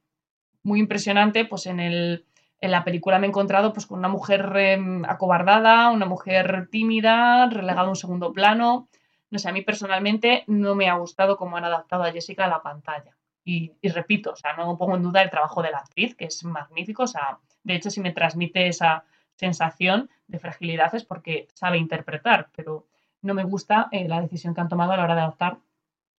muy 0.63 0.79
impresionante, 0.79 1.45
pues 1.45 1.65
en, 1.65 1.79
el, 1.79 2.25
en 2.59 2.71
la 2.71 2.83
película 2.83 3.19
me 3.19 3.27
he 3.27 3.29
encontrado 3.29 3.73
pues 3.73 3.85
con 3.85 3.99
una 3.99 4.09
mujer 4.09 4.51
em, 4.55 5.03
acobardada, 5.05 5.89
una 5.89 6.05
mujer 6.05 6.67
tímida, 6.71 7.47
relegada 7.49 7.87
a 7.87 7.89
un 7.89 7.95
segundo 7.95 8.33
plano. 8.33 8.87
No 9.31 9.39
sé, 9.39 9.49
a 9.49 9.53
mí 9.53 9.61
personalmente 9.61 10.43
no 10.47 10.75
me 10.75 10.89
ha 10.89 10.95
gustado 10.95 11.37
cómo 11.37 11.57
han 11.57 11.65
adaptado 11.65 12.03
a 12.03 12.11
Jessica 12.11 12.45
a 12.45 12.49
la 12.49 12.61
pantalla. 12.61 13.15
Y, 13.43 13.73
repito, 13.81 14.31
o 14.31 14.35
sea, 14.35 14.53
no 14.55 14.77
pongo 14.77 14.95
en 14.95 15.03
duda 15.03 15.23
el 15.23 15.31
trabajo 15.31 15.63
de 15.63 15.71
la 15.71 15.79
actriz, 15.79 16.15
que 16.15 16.25
es 16.25 16.43
magnífico. 16.43 17.03
O 17.03 17.07
sea, 17.07 17.39
de 17.63 17.75
hecho, 17.75 17.89
si 17.89 17.99
me 18.01 18.11
transmite 18.11 18.67
esa 18.67 19.03
sensación 19.35 20.09
de 20.27 20.37
fragilidad 20.37 20.93
es 20.93 21.03
porque 21.03 21.47
sabe 21.53 21.77
interpretar, 21.77 22.49
pero 22.55 22.85
no 23.21 23.33
me 23.33 23.43
gusta 23.43 23.87
eh, 23.91 24.07
la 24.07 24.21
decisión 24.21 24.53
que 24.53 24.61
han 24.61 24.69
tomado 24.69 24.91
a 24.91 24.97
la 24.97 25.03
hora 25.03 25.15
de 25.15 25.21
adaptar 25.21 25.57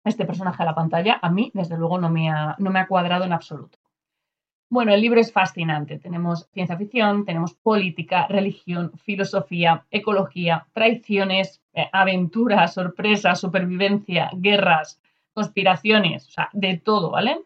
este 0.04 0.26
personaje 0.26 0.64
a 0.64 0.66
la 0.66 0.76
pantalla. 0.76 1.20
A 1.22 1.30
mí, 1.30 1.52
desde 1.54 1.78
luego, 1.78 2.00
no 2.00 2.10
me 2.10 2.30
ha, 2.30 2.56
no 2.58 2.72
me 2.72 2.80
ha 2.80 2.88
cuadrado 2.88 3.26
en 3.26 3.34
absoluto. 3.34 3.78
Bueno, 4.70 4.94
el 4.94 5.02
libro 5.02 5.20
es 5.20 5.34
fascinante. 5.34 6.00
Tenemos 6.00 6.48
ciencia 6.54 6.78
ficción, 6.78 7.26
tenemos 7.26 7.54
política, 7.54 8.26
religión, 8.28 8.94
filosofía, 9.04 9.86
ecología, 9.92 10.66
traiciones, 10.72 11.62
eh, 11.74 11.90
aventuras, 11.92 12.74
sorpresas, 12.74 13.40
supervivencia, 13.40 14.30
guerras, 14.34 15.02
conspiraciones, 15.34 16.28
o 16.28 16.32
sea, 16.32 16.50
de 16.54 16.78
todo, 16.78 17.12
¿vale? 17.12 17.42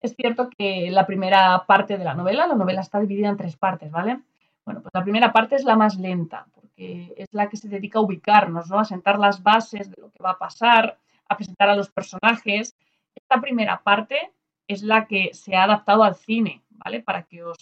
Es 0.00 0.14
cierto 0.14 0.48
que 0.50 0.90
la 0.90 1.06
primera 1.06 1.64
parte 1.66 1.98
de 1.98 2.04
la 2.04 2.14
novela, 2.14 2.46
la 2.46 2.54
novela 2.54 2.82
está 2.82 3.00
dividida 3.00 3.28
en 3.28 3.36
tres 3.36 3.56
partes, 3.56 3.90
¿vale? 3.90 4.20
Bueno, 4.64 4.82
pues 4.82 4.92
la 4.94 5.02
primera 5.02 5.32
parte 5.32 5.56
es 5.56 5.64
la 5.64 5.76
más 5.76 5.98
lenta, 5.98 6.46
es 6.78 7.28
la 7.32 7.48
que 7.48 7.56
se 7.56 7.68
dedica 7.68 7.98
a 7.98 8.02
ubicarnos, 8.02 8.68
¿no? 8.70 8.78
A 8.78 8.84
sentar 8.84 9.18
las 9.18 9.42
bases 9.42 9.90
de 9.90 10.00
lo 10.00 10.10
que 10.10 10.22
va 10.22 10.30
a 10.32 10.38
pasar, 10.38 10.98
a 11.28 11.36
presentar 11.36 11.68
a 11.68 11.76
los 11.76 11.90
personajes. 11.90 12.76
Esta 13.14 13.40
primera 13.40 13.82
parte 13.82 14.32
es 14.66 14.82
la 14.82 15.06
que 15.06 15.34
se 15.34 15.56
ha 15.56 15.64
adaptado 15.64 16.04
al 16.04 16.14
cine, 16.14 16.62
¿vale? 16.70 17.00
Para 17.00 17.24
que 17.24 17.42
os 17.42 17.56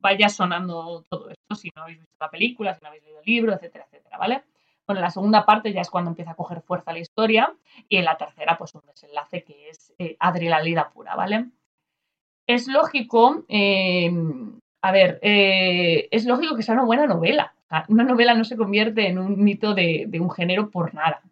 vaya 0.00 0.28
sonando 0.28 1.04
todo 1.08 1.30
esto, 1.30 1.54
si 1.54 1.70
no 1.74 1.82
habéis 1.82 1.98
visto 1.98 2.16
la 2.20 2.30
película, 2.30 2.74
si 2.74 2.80
no 2.82 2.88
habéis 2.88 3.04
leído 3.04 3.20
el 3.20 3.24
libro, 3.26 3.52
etcétera, 3.52 3.86
etcétera, 3.86 4.18
¿vale? 4.18 4.44
Bueno, 4.86 5.02
la 5.02 5.10
segunda 5.10 5.44
parte 5.44 5.72
ya 5.72 5.82
es 5.82 5.90
cuando 5.90 6.10
empieza 6.10 6.30
a 6.30 6.36
coger 6.36 6.62
fuerza 6.62 6.92
la 6.92 6.98
historia 7.00 7.54
y 7.88 7.98
en 7.98 8.04
la 8.04 8.16
tercera, 8.16 8.56
pues 8.56 8.74
un 8.74 8.80
desenlace 8.86 9.44
que 9.44 9.68
es 9.68 9.92
eh, 9.98 10.16
pura, 10.94 11.14
¿vale? 11.14 11.50
Es 12.46 12.66
lógico, 12.68 13.44
eh, 13.48 14.10
a 14.80 14.92
ver, 14.92 15.18
eh, 15.20 16.08
es 16.10 16.24
lógico 16.24 16.56
que 16.56 16.62
sea 16.62 16.74
una 16.74 16.86
buena 16.86 17.06
novela. 17.06 17.54
Una 17.88 18.04
novela 18.04 18.34
no 18.34 18.44
se 18.44 18.56
convierte 18.56 19.08
en 19.08 19.18
un 19.18 19.42
mito 19.42 19.74
de, 19.74 20.08
un 20.20 20.30
género 20.30 20.70
por 20.70 20.94
nada. 20.94 21.22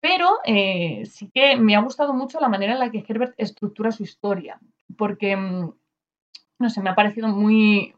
Pero 0.00 0.38
eh, 0.44 1.04
sí 1.06 1.30
que 1.32 1.56
me 1.56 1.76
ha 1.76 1.80
gustado 1.80 2.14
mucho 2.14 2.40
la 2.40 2.48
manera 2.48 2.72
en 2.72 2.78
la 2.78 2.90
que 2.90 3.04
Herbert 3.06 3.34
estructura 3.36 3.92
su 3.92 4.02
historia, 4.02 4.58
porque, 4.96 5.36
mm, 5.36 5.72
no 6.58 6.70
sé, 6.70 6.80
me 6.80 6.90
ha 6.90 6.94
parecido 6.94 7.28
muy, 7.28 7.94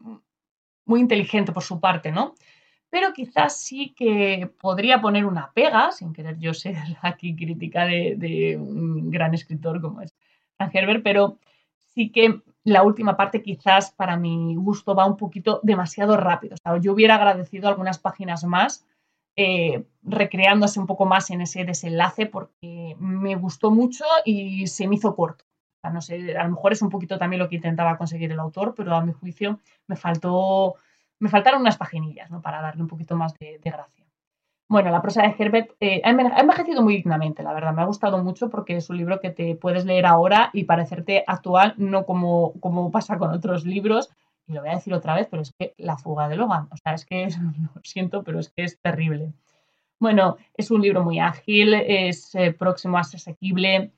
muy 0.85 0.99
inteligente 0.99 1.51
por 1.51 1.63
su 1.63 1.79
parte, 1.79 2.11
¿no? 2.11 2.35
Pero 2.89 3.13
quizás 3.13 3.59
sí 3.59 3.93
que 3.95 4.51
podría 4.59 5.01
poner 5.01 5.25
una 5.25 5.51
pega, 5.53 5.91
sin 5.91 6.13
querer 6.13 6.37
yo 6.39 6.53
ser 6.53 6.75
aquí 7.01 7.35
crítica 7.35 7.85
de, 7.85 8.15
de 8.17 8.57
un 8.57 9.09
gran 9.09 9.33
escritor 9.33 9.81
como 9.81 10.01
es 10.01 10.13
Herbert, 10.59 11.03
pero 11.03 11.39
sí 11.77 12.11
que 12.11 12.41
la 12.63 12.83
última 12.83 13.17
parte 13.17 13.41
quizás 13.41 13.91
para 13.91 14.17
mi 14.17 14.55
gusto 14.55 14.95
va 14.95 15.05
un 15.05 15.17
poquito 15.17 15.59
demasiado 15.63 16.17
rápido. 16.17 16.55
yo 16.81 16.93
hubiera 16.93 17.15
agradecido 17.15 17.67
algunas 17.67 17.99
páginas 17.99 18.43
más, 18.45 18.85
eh, 19.35 19.83
recreándose 20.03 20.79
un 20.79 20.87
poco 20.87 21.05
más 21.05 21.29
en 21.31 21.41
ese 21.41 21.65
desenlace 21.65 22.25
porque 22.27 22.95
me 22.99 23.35
gustó 23.35 23.71
mucho 23.71 24.05
y 24.25 24.67
se 24.67 24.87
me 24.87 24.95
hizo 24.95 25.15
corto. 25.15 25.45
no 25.91 26.01
sé, 26.01 26.37
a 26.37 26.43
lo 26.43 26.51
mejor 26.51 26.71
es 26.71 26.81
un 26.81 26.89
poquito 26.89 27.17
también 27.17 27.41
lo 27.41 27.49
que 27.49 27.55
intentaba 27.55 27.97
conseguir 27.97 28.31
el 28.31 28.39
autor, 28.39 28.73
pero 28.75 28.95
a 28.95 29.03
mi 29.03 29.11
juicio 29.11 29.59
me 29.87 29.95
faltó, 29.95 30.75
me 31.19 31.29
faltaron 31.29 31.61
unas 31.61 31.77
paginillas, 31.77 32.29
¿no? 32.31 32.41
Para 32.41 32.61
darle 32.61 32.83
un 32.83 32.87
poquito 32.87 33.15
más 33.15 33.33
de 33.39 33.59
gracia. 33.63 34.02
Bueno, 34.73 34.89
la 34.89 35.03
prosa 35.03 35.21
de 35.21 35.35
Herbert 35.37 35.69
eh, 35.81 36.01
ha 36.03 36.09
envejecido 36.09 36.81
muy 36.81 36.95
dignamente, 36.95 37.43
la 37.43 37.53
verdad. 37.53 37.75
Me 37.75 37.83
ha 37.83 37.85
gustado 37.85 38.23
mucho 38.23 38.49
porque 38.49 38.75
es 38.75 38.89
un 38.89 38.97
libro 38.97 39.19
que 39.19 39.29
te 39.29 39.55
puedes 39.55 39.85
leer 39.85 40.07
ahora 40.07 40.49
y 40.51 40.63
parecerte 40.63 41.23
actual, 41.27 41.75
no 41.77 42.07
como, 42.07 42.53
como 42.59 42.89
pasa 42.89 43.19
con 43.19 43.29
otros 43.29 43.65
libros. 43.65 44.09
Y 44.47 44.53
lo 44.53 44.61
voy 44.61 44.71
a 44.71 44.73
decir 44.73 44.91
otra 44.95 45.13
vez, 45.13 45.27
pero 45.29 45.43
es 45.43 45.51
que 45.59 45.75
la 45.77 45.95
fuga 45.95 46.27
de 46.27 46.37
Logan, 46.37 46.69
o 46.71 46.77
sea, 46.77 46.95
es 46.95 47.05
que 47.05 47.27
lo 47.75 47.81
siento, 47.83 48.23
pero 48.23 48.39
es 48.39 48.49
que 48.49 48.63
es 48.63 48.81
terrible. 48.81 49.33
Bueno, 49.99 50.37
es 50.55 50.71
un 50.71 50.81
libro 50.81 51.03
muy 51.03 51.19
ágil, 51.19 51.75
es 51.75 52.33
eh, 52.33 52.51
próximo 52.51 52.97
a 52.97 53.03
ser 53.03 53.17
asequible. 53.17 53.91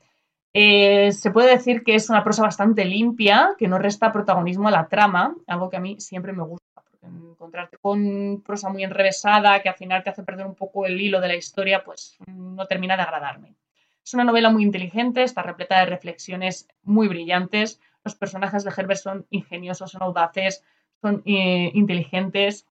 Eh, 0.52 1.10
se 1.12 1.30
puede 1.30 1.52
decir 1.52 1.84
que 1.84 1.94
es 1.94 2.10
una 2.10 2.22
prosa 2.22 2.42
bastante 2.42 2.84
limpia, 2.84 3.54
que 3.56 3.66
no 3.66 3.78
resta 3.78 4.12
protagonismo 4.12 4.68
a 4.68 4.72
la 4.72 4.88
trama, 4.88 5.36
algo 5.46 5.70
que 5.70 5.78
a 5.78 5.80
mí 5.80 5.98
siempre 6.00 6.34
me 6.34 6.42
gusta 6.42 6.75
encontrarte 7.06 7.78
con 7.78 8.42
prosa 8.42 8.68
muy 8.70 8.84
enrevesada 8.84 9.60
que 9.62 9.68
al 9.68 9.74
final 9.74 10.02
te 10.02 10.10
hace 10.10 10.22
perder 10.22 10.46
un 10.46 10.54
poco 10.54 10.86
el 10.86 11.00
hilo 11.00 11.20
de 11.20 11.28
la 11.28 11.36
historia, 11.36 11.84
pues 11.84 12.16
no 12.26 12.66
termina 12.66 12.96
de 12.96 13.02
agradarme. 13.02 13.54
Es 14.04 14.14
una 14.14 14.24
novela 14.24 14.50
muy 14.50 14.62
inteligente, 14.62 15.22
está 15.22 15.42
repleta 15.42 15.80
de 15.80 15.86
reflexiones 15.86 16.68
muy 16.82 17.08
brillantes. 17.08 17.80
Los 18.04 18.14
personajes 18.14 18.62
de 18.62 18.72
Herbert 18.76 19.00
son 19.00 19.26
ingeniosos, 19.30 19.90
son 19.90 20.02
audaces, 20.02 20.62
son 21.00 21.22
eh, 21.24 21.72
inteligentes. 21.74 22.66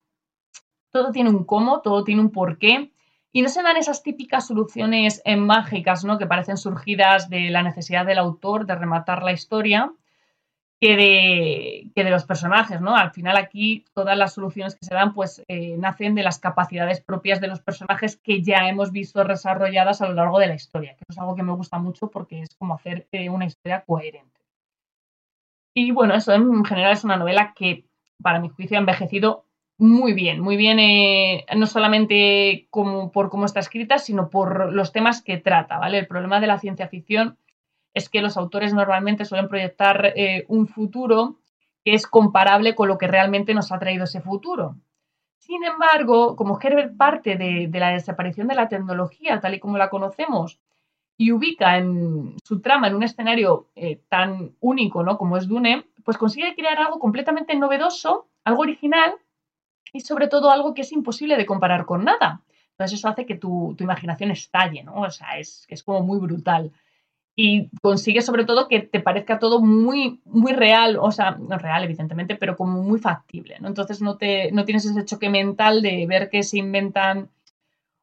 Todo 0.90 1.12
tiene 1.12 1.28
un 1.28 1.44
cómo, 1.44 1.82
todo 1.82 2.04
tiene 2.04 2.22
un 2.22 2.30
porqué. 2.30 2.90
Y 3.32 3.42
no 3.42 3.50
se 3.50 3.62
dan 3.62 3.76
esas 3.76 4.02
típicas 4.02 4.46
soluciones 4.46 5.22
mágicas, 5.36 6.06
¿no? 6.06 6.16
Que 6.16 6.26
parecen 6.26 6.56
surgidas 6.56 7.28
de 7.28 7.50
la 7.50 7.62
necesidad 7.62 8.06
del 8.06 8.16
autor 8.16 8.64
de 8.64 8.74
rematar 8.74 9.22
la 9.22 9.32
historia, 9.32 9.92
que 10.80 10.96
de, 10.96 11.90
que 11.94 12.04
de 12.04 12.10
los 12.10 12.24
personajes, 12.24 12.80
¿no? 12.80 12.94
Al 12.94 13.10
final 13.10 13.36
aquí 13.36 13.84
todas 13.94 14.16
las 14.16 14.34
soluciones 14.34 14.74
que 14.74 14.84
se 14.84 14.94
dan 14.94 15.14
pues 15.14 15.42
eh, 15.48 15.76
nacen 15.78 16.14
de 16.14 16.22
las 16.22 16.38
capacidades 16.38 17.00
propias 17.00 17.40
de 17.40 17.48
los 17.48 17.60
personajes 17.60 18.16
que 18.16 18.42
ya 18.42 18.68
hemos 18.68 18.92
visto 18.92 19.24
desarrolladas 19.24 20.02
a 20.02 20.08
lo 20.08 20.14
largo 20.14 20.38
de 20.38 20.48
la 20.48 20.54
historia, 20.54 20.94
que 20.94 21.04
es 21.08 21.18
algo 21.18 21.34
que 21.34 21.42
me 21.42 21.52
gusta 21.52 21.78
mucho 21.78 22.10
porque 22.10 22.42
es 22.42 22.54
como 22.58 22.74
hacer 22.74 23.06
eh, 23.12 23.30
una 23.30 23.46
historia 23.46 23.84
coherente. 23.86 24.40
Y 25.74 25.90
bueno, 25.92 26.14
eso 26.14 26.32
en 26.32 26.64
general 26.64 26.92
es 26.92 27.04
una 27.04 27.16
novela 27.16 27.54
que 27.54 27.86
para 28.22 28.40
mi 28.40 28.48
juicio 28.48 28.76
ha 28.76 28.80
envejecido 28.80 29.44
muy 29.78 30.14
bien, 30.14 30.40
muy 30.40 30.56
bien, 30.56 30.78
eh, 30.78 31.44
no 31.54 31.66
solamente 31.66 32.68
por 32.70 33.28
cómo 33.28 33.44
está 33.44 33.60
escrita, 33.60 33.98
sino 33.98 34.30
por 34.30 34.72
los 34.72 34.92
temas 34.92 35.22
que 35.22 35.36
trata, 35.36 35.78
¿vale? 35.78 35.98
El 35.98 36.06
problema 36.06 36.40
de 36.40 36.46
la 36.46 36.58
ciencia 36.58 36.88
ficción 36.88 37.36
es 37.96 38.10
que 38.10 38.20
los 38.20 38.36
autores 38.36 38.74
normalmente 38.74 39.24
suelen 39.24 39.48
proyectar 39.48 40.12
eh, 40.16 40.44
un 40.48 40.68
futuro 40.68 41.38
que 41.82 41.94
es 41.94 42.06
comparable 42.06 42.74
con 42.74 42.88
lo 42.88 42.98
que 42.98 43.06
realmente 43.06 43.54
nos 43.54 43.72
ha 43.72 43.78
traído 43.78 44.04
ese 44.04 44.20
futuro. 44.20 44.76
Sin 45.38 45.64
embargo, 45.64 46.36
como 46.36 46.60
Herbert 46.60 46.94
parte 46.98 47.36
de, 47.36 47.70
la 47.72 47.92
desaparición 47.92 48.48
de 48.48 48.54
la 48.54 48.68
tecnología 48.68 49.40
tal 49.40 49.54
y 49.54 49.60
como 49.60 49.78
la 49.78 49.88
conocemos 49.88 50.60
y 51.16 51.32
ubica 51.32 51.78
en 51.78 52.36
su 52.44 52.60
trama 52.60 52.88
en 52.88 52.96
un 52.96 53.02
escenario 53.02 53.68
eh, 53.74 53.98
tan 54.10 54.54
único 54.60 55.02
¿no? 55.02 55.16
como 55.16 55.38
es 55.38 55.48
Dune, 55.48 55.86
pues 56.04 56.18
consigue 56.18 56.54
crear 56.54 56.78
algo 56.78 56.98
completamente 56.98 57.56
novedoso, 57.56 58.28
algo 58.44 58.60
original 58.60 59.14
y 59.94 60.00
sobre 60.00 60.28
todo 60.28 60.50
algo 60.50 60.74
que 60.74 60.82
es 60.82 60.92
imposible 60.92 61.38
de 61.38 61.46
comparar 61.46 61.86
con 61.86 62.04
nada. 62.04 62.42
Entonces 62.72 62.98
eso 62.98 63.08
hace 63.08 63.24
que 63.24 63.36
tu, 63.36 63.74
imaginación 63.80 64.32
estalle, 64.32 64.82
¿no? 64.82 65.00
O 65.00 65.10
sea, 65.10 65.38
es, 65.38 65.64
es 65.70 65.82
como 65.82 66.02
muy 66.02 66.18
brutal 66.18 66.72
y 67.38 67.68
consigue 67.82 68.22
sobre 68.22 68.46
todo 68.46 68.66
que 68.66 68.80
te 68.80 68.98
parezca 69.00 69.38
todo 69.38 69.60
muy, 69.60 70.22
muy 70.24 70.54
real, 70.54 70.96
o 70.98 71.12
sea, 71.12 71.32
no 71.32 71.58
real 71.58 71.84
evidentemente, 71.84 72.34
pero 72.34 72.56
como 72.56 72.82
muy 72.82 72.98
factible, 72.98 73.58
¿no? 73.60 73.68
Entonces 73.68 74.00
no, 74.00 74.16
te, 74.16 74.50
no 74.52 74.64
tienes 74.64 74.86
ese 74.86 75.04
choque 75.04 75.28
mental 75.28 75.82
de 75.82 76.06
ver 76.06 76.30
que 76.30 76.42
se 76.42 76.56
inventan 76.56 77.28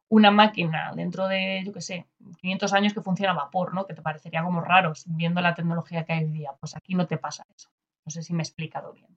una 0.08 0.30
máquina 0.30 0.92
dentro 0.94 1.26
de, 1.26 1.62
yo 1.66 1.72
qué 1.72 1.80
sé, 1.80 2.06
500 2.40 2.72
años 2.72 2.94
que 2.94 3.02
funciona 3.02 3.32
a 3.32 3.36
vapor, 3.36 3.74
¿no? 3.74 3.86
Que 3.86 3.94
te 3.94 4.02
parecería 4.02 4.44
como 4.44 4.60
raro 4.60 4.92
viendo 5.06 5.40
la 5.40 5.56
tecnología 5.56 6.04
que 6.04 6.12
hay 6.12 6.24
hoy 6.24 6.30
día. 6.30 6.52
Pues 6.60 6.76
aquí 6.76 6.94
no 6.94 7.08
te 7.08 7.18
pasa 7.18 7.44
eso. 7.56 7.68
No 8.04 8.10
sé 8.10 8.22
si 8.22 8.32
me 8.32 8.42
he 8.42 8.46
explicado 8.46 8.92
bien. 8.92 9.08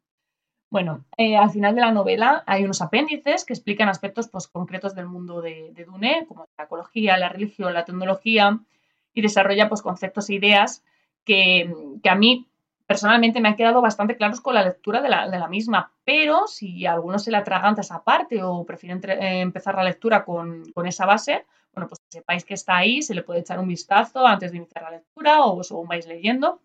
Bueno, 0.71 1.05
eh, 1.17 1.38
al 1.38 1.51
final 1.51 1.75
de 1.75 1.81
la 1.81 1.91
novela 1.91 2.43
hay 2.47 2.63
unos 2.63 2.81
apéndices 2.81 3.45
que 3.45 3.53
explican 3.53 3.88
aspectos 3.88 4.27
pues, 4.29 4.47
concretos 4.47 4.95
del 4.95 5.05
mundo 5.05 5.41
de, 5.41 5.71
de 5.74 5.86
Dune, 5.86 6.25
como 6.27 6.47
la 6.57 6.63
ecología, 6.63 7.17
la 7.17 7.29
religión, 7.29 7.74
la 7.74 7.86
tecnología, 7.86 8.59
y 9.17 9.21
desarrolla 9.21 9.67
pues, 9.67 9.81
conceptos 9.81 10.29
e 10.29 10.36
ideas 10.36 10.83
que, 11.25 11.74
a 12.07 12.15
mí 12.15 12.47
personalmente 12.86 13.41
me 13.41 13.50
han 13.50 13.55
quedado 13.55 13.81
bastante 13.81 14.15
claros 14.15 14.41
con 14.41 14.53
la 14.53 14.63
lectura 14.63 15.01
de 15.01 15.09
la, 15.09 15.47
misma, 15.47 15.91
pero 16.05 16.45
si 16.45 16.86
a 16.86 16.93
alguno 16.93 17.17
se 17.17 17.31
le 17.31 17.38
atraganta 17.38 17.81
esa 17.81 18.03
parte 18.03 18.43
o 18.43 18.63
prefiere 18.63 18.95
eh, 19.13 19.41
empezar 19.41 19.74
la 19.74 19.83
lectura 19.83 20.24
con, 20.24 20.63
esa 20.86 21.07
base, 21.07 21.47
bueno, 21.74 21.89
pues 21.89 22.00
sepáis 22.09 22.45
que 22.45 22.53
está 22.53 22.77
ahí, 22.77 23.01
se 23.01 23.15
le 23.15 23.24
puede 23.24 23.39
echar 23.39 23.57
un 23.57 23.67
vistazo 23.67 24.25
antes 24.25 24.51
de 24.51 24.57
iniciar 24.57 24.83
la 24.83 24.91
lectura 24.91 25.41
o 25.41 25.63
según 25.63 25.88
vais 25.88 26.05
leyendo. 26.05 26.62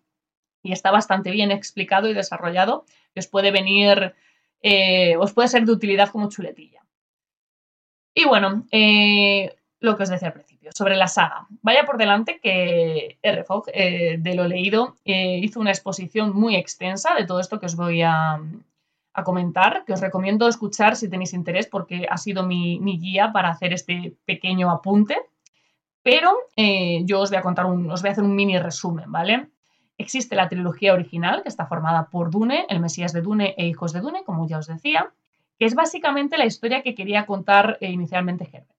Y 0.61 0.73
está 0.73 0.91
bastante 0.91 1.31
bien 1.31 1.49
explicado 1.49 2.07
y 2.07 2.13
desarrollado 2.13 2.85
os 3.17 3.27
puede 3.27 3.49
venir, 3.51 4.13
eh, 4.61 5.17
os 5.17 5.33
puede 5.33 5.47
ser 5.47 5.65
de 5.65 5.71
utilidad 5.71 6.09
como 6.09 6.29
chuletilla. 6.29 6.85
Y 8.13 8.25
bueno, 8.25 8.65
eh, 8.71 9.55
lo 9.83 9.97
que 9.97 10.03
os 10.03 10.09
decía 10.09 10.29
al 10.29 10.33
principio, 10.33 10.71
sobre 10.73 10.95
la 10.95 11.07
saga. 11.07 11.45
Vaya 11.61 11.85
por 11.85 11.97
delante 11.97 12.39
que 12.39 13.17
R. 13.21 13.43
Fogg, 13.43 13.65
eh, 13.73 14.15
de 14.17 14.33
lo 14.33 14.47
leído, 14.47 14.95
eh, 15.03 15.39
hizo 15.39 15.59
una 15.59 15.71
exposición 15.71 16.33
muy 16.33 16.55
extensa 16.55 17.13
de 17.15 17.25
todo 17.25 17.41
esto 17.41 17.59
que 17.59 17.65
os 17.65 17.75
voy 17.75 18.01
a, 18.01 18.39
comentar, 19.25 19.83
que 19.85 19.93
os 19.93 19.99
recomiendo 19.99 20.47
escuchar 20.47 20.95
si 20.95 21.09
tenéis 21.09 21.33
interés, 21.33 21.67
porque 21.67 22.07
ha 22.09 22.17
sido 22.17 22.43
mi, 22.43 22.79
guía 22.97 23.31
para 23.33 23.49
hacer 23.49 23.73
este 23.73 24.15
pequeño 24.25 24.71
apunte. 24.71 25.17
Pero 26.01 26.31
eh, 26.55 27.01
yo 27.05 27.19
os 27.19 27.29
voy 27.29 27.37
a 27.37 27.41
contar 27.41 27.65
un, 27.65 27.91
os 27.91 28.01
voy 28.01 28.09
a 28.09 28.11
hacer 28.13 28.23
un 28.23 28.35
mini 28.35 28.57
resumen, 28.57 29.11
¿vale? 29.11 29.49
Existe 29.97 30.35
la 30.35 30.49
trilogía 30.49 30.93
original, 30.93 31.43
que 31.43 31.49
está 31.49 31.65
formada 31.65 32.09
por 32.09 32.31
Dune, 32.31 32.65
el 32.69 32.79
Mesías 32.79 33.13
de 33.13 33.21
Dune 33.21 33.53
e 33.57 33.67
Hijos 33.67 33.91
de 33.93 33.99
Dune, 33.99 34.23
como 34.23 34.47
ya 34.47 34.57
os 34.57 34.67
decía, 34.67 35.11
que 35.59 35.65
es 35.65 35.75
básicamente 35.75 36.37
la 36.37 36.45
historia 36.45 36.81
que 36.81 36.95
quería 36.95 37.25
contar 37.25 37.77
inicialmente 37.81 38.45
Herbert. 38.45 38.72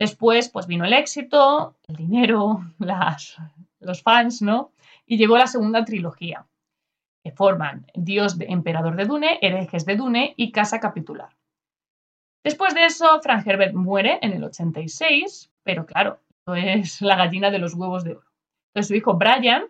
Después, 0.00 0.48
pues 0.48 0.66
vino 0.66 0.86
el 0.86 0.94
éxito, 0.94 1.76
el 1.86 1.96
dinero, 1.96 2.64
los 3.80 4.02
fans, 4.02 4.40
¿no? 4.40 4.72
Y 5.04 5.18
llegó 5.18 5.36
la 5.36 5.46
segunda 5.46 5.84
trilogía, 5.84 6.46
que 7.22 7.32
forman 7.32 7.86
Dios 7.94 8.36
Emperador 8.40 8.96
de 8.96 9.04
Dune, 9.04 9.38
Herejes 9.42 9.84
de 9.84 9.96
Dune 9.96 10.32
y 10.38 10.52
Casa 10.52 10.80
Capitular. 10.80 11.36
Después 12.42 12.74
de 12.74 12.86
eso, 12.86 13.20
Frank 13.20 13.46
Herbert 13.46 13.74
muere 13.74 14.18
en 14.22 14.32
el 14.32 14.42
86, 14.42 15.52
pero 15.62 15.84
claro, 15.84 16.18
esto 16.30 16.54
es 16.54 17.02
la 17.02 17.16
gallina 17.16 17.50
de 17.50 17.58
los 17.58 17.74
huevos 17.74 18.02
de 18.02 18.12
oro. 18.12 18.26
Entonces 18.68 18.88
su 18.88 18.94
hijo 18.94 19.18
Brian 19.18 19.64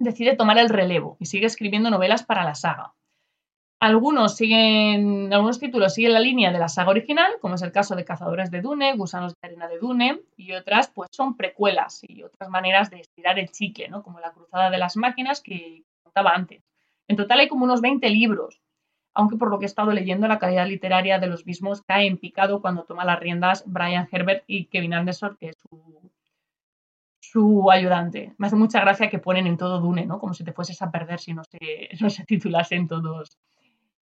decide 0.00 0.34
tomar 0.34 0.58
el 0.58 0.70
relevo 0.70 1.16
y 1.20 1.26
sigue 1.26 1.46
escribiendo 1.46 1.88
novelas 1.88 2.24
para 2.24 2.42
la 2.42 2.56
saga. 2.56 2.94
Algunos 3.82 4.36
siguen, 4.36 5.32
algunos 5.32 5.58
títulos 5.58 5.94
siguen 5.94 6.12
la 6.12 6.20
línea 6.20 6.52
de 6.52 6.58
la 6.60 6.68
saga 6.68 6.90
original, 6.90 7.32
como 7.40 7.56
es 7.56 7.62
el 7.62 7.72
caso 7.72 7.96
de 7.96 8.04
Cazadores 8.04 8.52
de 8.52 8.60
Dune, 8.60 8.94
Gusanos 8.94 9.32
de 9.32 9.48
Arena 9.48 9.66
de 9.66 9.80
Dune, 9.80 10.20
y 10.36 10.52
otras 10.52 10.86
pues 10.94 11.08
son 11.10 11.36
precuelas 11.36 12.00
y 12.06 12.22
otras 12.22 12.48
maneras 12.48 12.90
de 12.90 13.00
estirar 13.00 13.40
el 13.40 13.50
chicle, 13.50 13.88
¿no? 13.88 14.04
Como 14.04 14.20
la 14.20 14.30
Cruzada 14.30 14.70
de 14.70 14.78
las 14.78 14.96
Máquinas 14.96 15.40
que 15.40 15.82
contaba 16.04 16.30
antes. 16.30 16.62
En 17.08 17.16
total 17.16 17.40
hay 17.40 17.48
como 17.48 17.64
unos 17.64 17.80
20 17.80 18.08
libros, 18.10 18.60
aunque 19.14 19.36
por 19.36 19.50
lo 19.50 19.58
que 19.58 19.64
he 19.64 19.66
estado 19.66 19.90
leyendo 19.90 20.28
la 20.28 20.38
calidad 20.38 20.68
literaria 20.68 21.18
de 21.18 21.26
los 21.26 21.44
mismos 21.44 21.82
cae 21.82 22.06
en 22.06 22.18
picado 22.18 22.60
cuando 22.62 22.84
toma 22.84 23.04
las 23.04 23.18
riendas 23.18 23.64
Brian 23.66 24.08
Herbert 24.12 24.44
y 24.46 24.66
Kevin 24.66 24.94
Anderson, 24.94 25.36
que 25.40 25.48
es 25.48 25.56
su, 25.58 26.08
su 27.18 27.68
ayudante. 27.68 28.32
Me 28.38 28.46
hace 28.46 28.54
mucha 28.54 28.80
gracia 28.80 29.10
que 29.10 29.18
ponen 29.18 29.48
en 29.48 29.56
todo 29.56 29.80
Dune, 29.80 30.06
¿no? 30.06 30.20
Como 30.20 30.34
si 30.34 30.44
te 30.44 30.52
fueses 30.52 30.80
a 30.82 30.92
perder 30.92 31.18
si 31.18 31.34
no 31.34 31.42
se, 31.42 31.58
no 32.00 32.10
se 32.10 32.24
titulasen 32.24 32.86
todos 32.86 33.36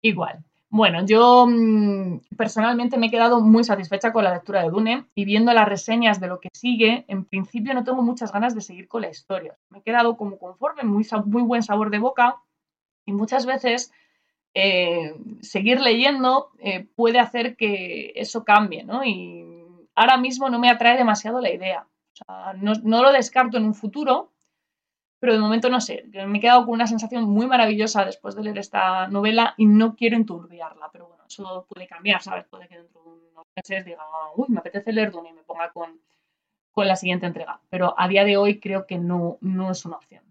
igual. 0.03 0.43
Bueno, 0.69 1.05
yo 1.05 1.45
mm, 1.47 2.35
personalmente 2.35 2.97
me 2.97 3.05
he 3.05 3.11
quedado 3.11 3.41
muy 3.41 3.63
satisfecha 3.63 4.11
con 4.11 4.23
la 4.23 4.33
lectura 4.33 4.63
de 4.63 4.71
Dune 4.71 5.05
y 5.13 5.23
viendo 5.23 5.53
las 5.53 5.67
reseñas 5.67 6.19
de 6.19 6.27
lo 6.27 6.39
que 6.39 6.49
sigue, 6.51 7.05
en 7.07 7.25
principio 7.25 7.75
no 7.75 7.83
tengo 7.83 8.01
muchas 8.01 8.31
ganas 8.31 8.55
de 8.55 8.61
seguir 8.61 8.87
con 8.87 9.03
la 9.03 9.09
historia. 9.09 9.55
Me 9.69 9.79
he 9.79 9.81
quedado 9.83 10.17
como 10.17 10.39
conforme, 10.39 10.81
muy, 10.83 11.05
muy 11.25 11.43
buen 11.43 11.61
sabor 11.61 11.91
de 11.91 11.99
boca 11.99 12.37
y 13.05 13.13
muchas 13.13 13.45
veces 13.45 13.91
eh, 14.55 15.13
seguir 15.41 15.79
leyendo 15.79 16.49
eh, 16.57 16.87
puede 16.95 17.19
hacer 17.19 17.55
que 17.55 18.13
eso 18.15 18.43
cambie, 18.43 18.83
¿no? 18.83 19.05
Y 19.05 19.45
ahora 19.93 20.17
mismo 20.17 20.49
no 20.49 20.57
me 20.57 20.71
atrae 20.71 20.97
demasiado 20.97 21.39
la 21.39 21.51
idea. 21.51 21.87
No, 22.57 22.73
no 22.83 23.03
lo 23.03 23.11
descarto 23.11 23.57
en 23.57 23.65
un 23.65 23.75
futuro, 23.75 24.32
pero 25.23 25.35
de 25.35 25.39
momento 25.39 25.69
no 25.69 25.79
sé. 25.79 26.03
Me 26.11 26.37
he 26.37 26.41
quedado 26.41 26.65
con 26.65 26.73
una 26.73 26.85
sensación 26.85 27.23
muy 27.23 27.47
maravillosa 27.47 28.03
después 28.03 28.35
de 28.35 28.43
leer 28.43 28.57
esta 28.57 29.07
novela 29.07 29.53
y 29.55 29.65
no 29.65 29.95
quiero 29.95 30.17
enturbiarla, 30.17 30.89
pero 30.91 31.07
bueno, 31.07 31.23
eso 31.25 31.65
puede 31.69 31.87
cambiar, 31.87 32.21
¿sabes? 32.21 32.43
Puede 32.49 32.67
que 32.67 32.75
dentro 32.75 33.01
de 33.01 33.29
unos 33.31 33.45
meses 33.55 33.85
diga, 33.85 34.03
uy, 34.35 34.47
me 34.49 34.59
apetece 34.59 34.91
leer 34.91 35.11
Dune 35.13 35.29
y 35.29 35.31
me 35.31 35.43
ponga 35.43 35.71
con, 35.71 35.97
con 36.73 36.89
la 36.89 36.97
siguiente 36.97 37.25
entrega, 37.25 37.61
pero 37.69 37.95
a 37.97 38.09
día 38.09 38.25
de 38.25 38.35
hoy 38.35 38.59
creo 38.59 38.85
que 38.85 38.97
no, 38.97 39.37
no 39.39 39.71
es 39.71 39.85
una 39.85 39.95
opción. 39.95 40.25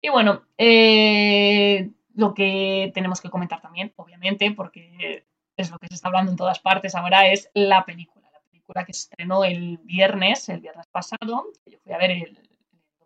Y 0.00 0.08
bueno, 0.08 0.44
eh, 0.56 1.90
lo 2.14 2.32
que 2.32 2.90
tenemos 2.94 3.20
que 3.20 3.28
comentar 3.28 3.60
también, 3.60 3.92
obviamente, 3.96 4.52
porque 4.52 5.26
es 5.54 5.70
lo 5.70 5.78
que 5.78 5.88
se 5.88 5.96
está 5.96 6.08
hablando 6.08 6.30
en 6.30 6.38
todas 6.38 6.60
partes 6.60 6.94
ahora, 6.94 7.30
es 7.30 7.50
la 7.52 7.84
película. 7.84 8.26
La 8.32 8.40
película 8.40 8.86
que 8.86 8.94
se 8.94 9.00
estrenó 9.00 9.44
el 9.44 9.76
viernes, 9.84 10.48
el 10.48 10.60
viernes 10.60 10.86
pasado, 10.86 11.48
que 11.62 11.72
yo 11.72 11.78
fui 11.84 11.92
a 11.92 11.98
ver 11.98 12.12
el, 12.12 12.38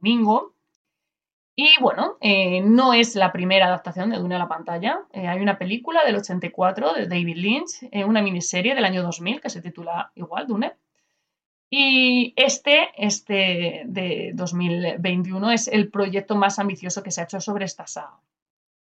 domingo. 0.01 0.55
Y 1.57 1.69
bueno, 1.81 2.17
eh, 2.21 2.63
no 2.63 2.95
es 2.95 3.17
la 3.17 3.33
primera 3.33 3.67
adaptación 3.67 4.11
de 4.11 4.19
Dune 4.19 4.37
a 4.37 4.39
la 4.39 4.49
pantalla. 4.49 5.03
Eh, 5.13 5.27
hay 5.27 5.41
una 5.41 5.59
película 5.59 6.05
del 6.05 6.17
84 6.17 6.95
de 6.95 7.07
David 7.07 7.37
Lynch, 7.37 7.89
eh, 7.91 8.05
una 8.05 8.23
miniserie 8.23 8.75
del 8.75 8.85
año 8.85 9.03
2000 9.03 9.41
que 9.41 9.51
se 9.51 9.61
titula 9.61 10.13
igual 10.15 10.47
Dune. 10.47 10.75
Y 11.69 12.33
este, 12.37 12.89
este 12.97 13.83
de 13.87 14.33
2021, 14.35 15.53
es 15.53 15.69
el 15.69 15.91
proyecto 15.91 16.35
más 16.35 16.59
ambicioso 16.59 17.03
que 17.03 17.11
se 17.11 17.21
ha 17.21 17.25
hecho 17.25 17.41
sobre 17.41 17.65
esta 17.65 17.87
saga. 17.87 18.21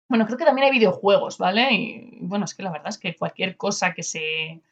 Bueno, 0.09 0.27
creo 0.27 0.39
que 0.39 0.45
también 0.45 0.67
hay 0.67 0.73
videojuegos, 0.73 1.39
¿vale? 1.39 1.73
Y 1.73 2.19
bueno, 2.21 2.45
es 2.45 2.55
que 2.55 2.63
la 2.63 2.71
verdad 2.71 2.89
es 2.89 2.99
que 2.99 3.17
cualquier 3.17 3.57
cosa 3.57 3.95
que 3.95 4.03
se 4.03 4.63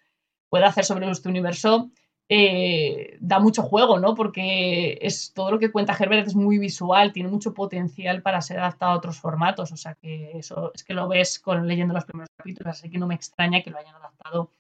pueda 0.48 0.68
hacer 0.68 0.84
sobre 0.84 1.10
este 1.10 1.28
universo 1.28 1.90
eh, 2.28 3.16
da 3.20 3.38
mucho 3.40 3.62
juego, 3.62 3.98
¿no? 3.98 4.14
Porque 4.14 4.98
es 5.00 5.32
todo 5.32 5.50
lo 5.50 5.58
que 5.58 5.72
cuenta 5.72 5.96
Herbert 5.98 6.26
es 6.26 6.34
muy 6.34 6.58
visual, 6.58 7.12
tiene 7.12 7.30
mucho 7.30 7.54
potencial 7.54 8.22
para 8.22 8.42
ser 8.42 8.58
adaptado 8.58 8.92
a 8.92 8.96
otros 8.96 9.18
formatos. 9.18 9.72
O 9.72 9.76
sea 9.76 9.94
que 9.94 10.32
eso 10.38 10.70
es 10.74 10.84
que 10.84 10.94
lo 10.94 11.08
ves 11.08 11.38
con 11.38 11.66
leyendo 11.66 11.94
los 11.94 12.04
primeros 12.04 12.30
capítulos, 12.36 12.78
así 12.78 12.90
que 12.90 12.98
no 12.98 13.06
me 13.06 13.14
extraña 13.14 13.62
que 13.62 13.70
lo 13.70 13.78
hayan 13.78 13.94
adaptado 13.94 14.50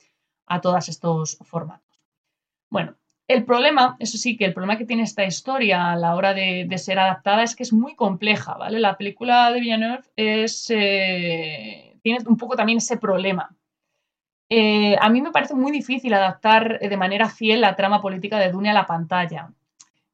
a 0.46 0.60
todos 0.60 0.88
estos 0.88 1.38
formatos. 1.42 2.00
Bueno, 2.70 2.96
el 3.28 3.44
problema, 3.44 3.96
eso 3.98 4.16
sí, 4.16 4.38
que 4.38 4.46
el 4.46 4.54
problema 4.54 4.78
que 4.78 4.86
tiene 4.86 5.02
esta 5.02 5.24
historia 5.24 5.92
a 5.92 5.96
la 5.96 6.14
hora 6.14 6.32
de, 6.32 6.66
ser 6.78 6.98
adaptada 6.98 7.42
es 7.42 7.54
que 7.54 7.62
es 7.62 7.74
muy 7.74 7.94
compleja, 7.94 8.54
¿vale? 8.54 8.78
La 8.80 8.96
película 8.96 9.52
de 9.52 9.60
Villeneuve 9.60 10.04
es, 10.16 10.70
eh, 10.70 11.98
tiene 12.02 12.20
un 12.26 12.38
poco 12.38 12.56
también 12.56 12.78
ese 12.78 12.96
problema. 12.96 13.54
Eh, 14.50 14.96
a 15.00 15.08
mí 15.10 15.20
me 15.20 15.30
parece 15.30 15.54
muy 15.54 15.72
difícil 15.72 16.14
adaptar 16.14 16.78
de 16.80 16.96
manera 16.96 17.28
fiel 17.28 17.60
la 17.60 17.76
trama 17.76 18.00
política 18.00 18.38
de 18.38 18.50
Dune 18.50 18.70
a 18.70 18.74
la 18.74 18.86
pantalla. 18.86 19.52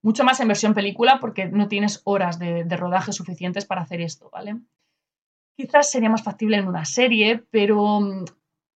Mucho 0.02 0.24
más 0.24 0.40
en 0.40 0.48
versión 0.48 0.74
película 0.74 1.18
porque 1.20 1.46
no 1.46 1.68
tienes 1.68 2.02
horas 2.04 2.38
de, 2.38 2.64
de 2.64 2.76
rodaje 2.76 3.12
suficientes 3.12 3.64
para 3.64 3.82
hacer 3.82 4.00
esto, 4.00 4.28
¿vale? 4.30 4.56
Quizás 5.56 5.90
sería 5.90 6.10
más 6.10 6.22
factible 6.22 6.56
en 6.56 6.66
una 6.66 6.84
serie, 6.84 7.44
pero 7.50 8.00
mm, 8.00 8.24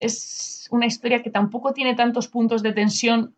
es 0.00 0.68
una 0.70 0.86
historia 0.86 1.22
que 1.22 1.30
tampoco 1.30 1.72
tiene 1.72 1.94
tantos 1.94 2.28
puntos 2.28 2.62
de 2.62 2.72
tensión 2.72 3.34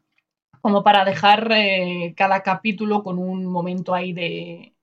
como 0.60 0.82
para 0.82 1.04
dejar 1.04 1.50
eh, 1.52 2.14
cada 2.16 2.42
capítulo 2.42 3.02
con 3.02 3.18
un 3.18 3.46
momento 3.46 3.94
ahí 3.94 4.12
de 4.12 4.74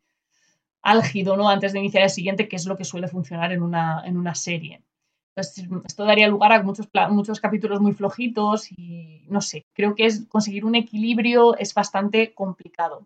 álgido, 0.81 1.37
¿no? 1.37 1.49
Antes 1.49 1.73
de 1.73 1.79
iniciar 1.79 2.03
el 2.03 2.09
siguiente, 2.09 2.47
que 2.47 2.55
es 2.55 2.65
lo 2.65 2.77
que 2.77 2.85
suele 2.85 3.07
funcionar 3.07 3.51
en 3.51 3.61
una, 3.61 4.01
en 4.05 4.17
una 4.17 4.33
serie. 4.33 4.81
Entonces, 5.37 5.69
esto 5.85 6.03
daría 6.03 6.27
lugar 6.27 6.51
a 6.51 6.63
muchos, 6.63 6.89
muchos 7.11 7.39
capítulos 7.39 7.79
muy 7.79 7.93
flojitos 7.93 8.71
y 8.71 9.23
no 9.29 9.39
sé, 9.39 9.67
creo 9.73 9.93
que 9.93 10.07
es 10.07 10.25
conseguir 10.27 10.65
un 10.65 10.73
equilibrio 10.73 11.55
es 11.55 11.75
bastante 11.75 12.33
complicado. 12.33 13.05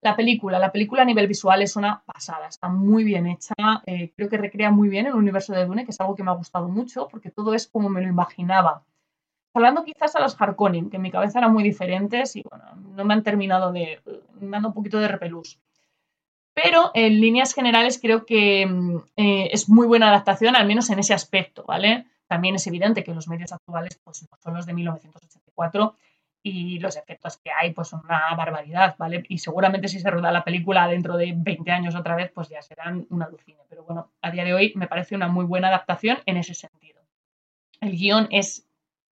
La 0.00 0.16
película, 0.16 0.58
la 0.58 0.72
película 0.72 1.02
a 1.02 1.04
nivel 1.04 1.26
visual 1.26 1.60
es 1.60 1.76
una 1.76 2.02
pasada, 2.06 2.48
está 2.48 2.70
muy 2.70 3.04
bien 3.04 3.26
hecha, 3.26 3.54
eh, 3.84 4.10
creo 4.16 4.30
que 4.30 4.38
recrea 4.38 4.70
muy 4.70 4.88
bien 4.88 5.06
el 5.06 5.14
universo 5.14 5.52
de 5.52 5.66
Dune, 5.66 5.84
que 5.84 5.90
es 5.90 6.00
algo 6.00 6.16
que 6.16 6.22
me 6.22 6.30
ha 6.30 6.34
gustado 6.34 6.68
mucho 6.68 7.08
porque 7.08 7.30
todo 7.30 7.52
es 7.52 7.66
como 7.66 7.90
me 7.90 8.00
lo 8.00 8.08
imaginaba 8.08 8.82
hablando 9.54 9.84
quizás 9.84 10.14
a 10.16 10.20
los 10.20 10.40
Harkonnen, 10.40 10.90
que 10.90 10.96
en 10.96 11.02
mi 11.02 11.10
cabeza 11.10 11.38
eran 11.38 11.52
muy 11.52 11.62
diferentes 11.62 12.36
y 12.36 12.42
bueno, 12.48 12.64
no 12.96 13.04
me 13.04 13.14
han 13.14 13.22
terminado 13.22 13.72
de. 13.72 14.00
me 14.40 14.56
han 14.56 14.64
un 14.64 14.72
poquito 14.72 14.98
de 14.98 15.08
repelús. 15.08 15.58
Pero 16.54 16.90
en 16.94 17.20
líneas 17.20 17.54
generales 17.54 17.98
creo 18.00 18.26
que 18.26 18.66
mm, 18.66 18.96
eh, 19.16 19.48
es 19.52 19.68
muy 19.68 19.86
buena 19.86 20.08
adaptación, 20.08 20.56
al 20.56 20.66
menos 20.66 20.90
en 20.90 20.98
ese 20.98 21.14
aspecto, 21.14 21.64
¿vale? 21.64 22.06
También 22.26 22.54
es 22.54 22.66
evidente 22.66 23.02
que 23.04 23.14
los 23.14 23.28
medios 23.28 23.52
actuales 23.52 24.00
pues, 24.04 24.26
son 24.42 24.54
los 24.54 24.66
de 24.66 24.74
1984 24.74 25.96
y 26.42 26.78
los 26.78 26.96
efectos 26.96 27.36
que 27.36 27.50
hay 27.50 27.72
pues 27.72 27.88
son 27.88 28.00
una 28.04 28.34
barbaridad, 28.36 28.94
¿vale? 28.98 29.24
Y 29.28 29.38
seguramente 29.38 29.88
si 29.88 30.00
se 30.00 30.10
rueda 30.10 30.32
la 30.32 30.44
película 30.44 30.88
dentro 30.88 31.16
de 31.16 31.34
20 31.36 31.70
años 31.70 31.94
otra 31.94 32.16
vez, 32.16 32.30
pues 32.32 32.48
ya 32.48 32.62
serán 32.62 33.06
una 33.10 33.26
alucine. 33.26 33.58
Pero 33.68 33.84
bueno, 33.84 34.10
a 34.22 34.30
día 34.30 34.44
de 34.44 34.54
hoy 34.54 34.72
me 34.76 34.86
parece 34.86 35.14
una 35.14 35.28
muy 35.28 35.44
buena 35.44 35.68
adaptación 35.68 36.18
en 36.26 36.36
ese 36.36 36.54
sentido. 36.54 37.02
El 37.80 37.92
guion 37.92 38.28
es 38.30 38.66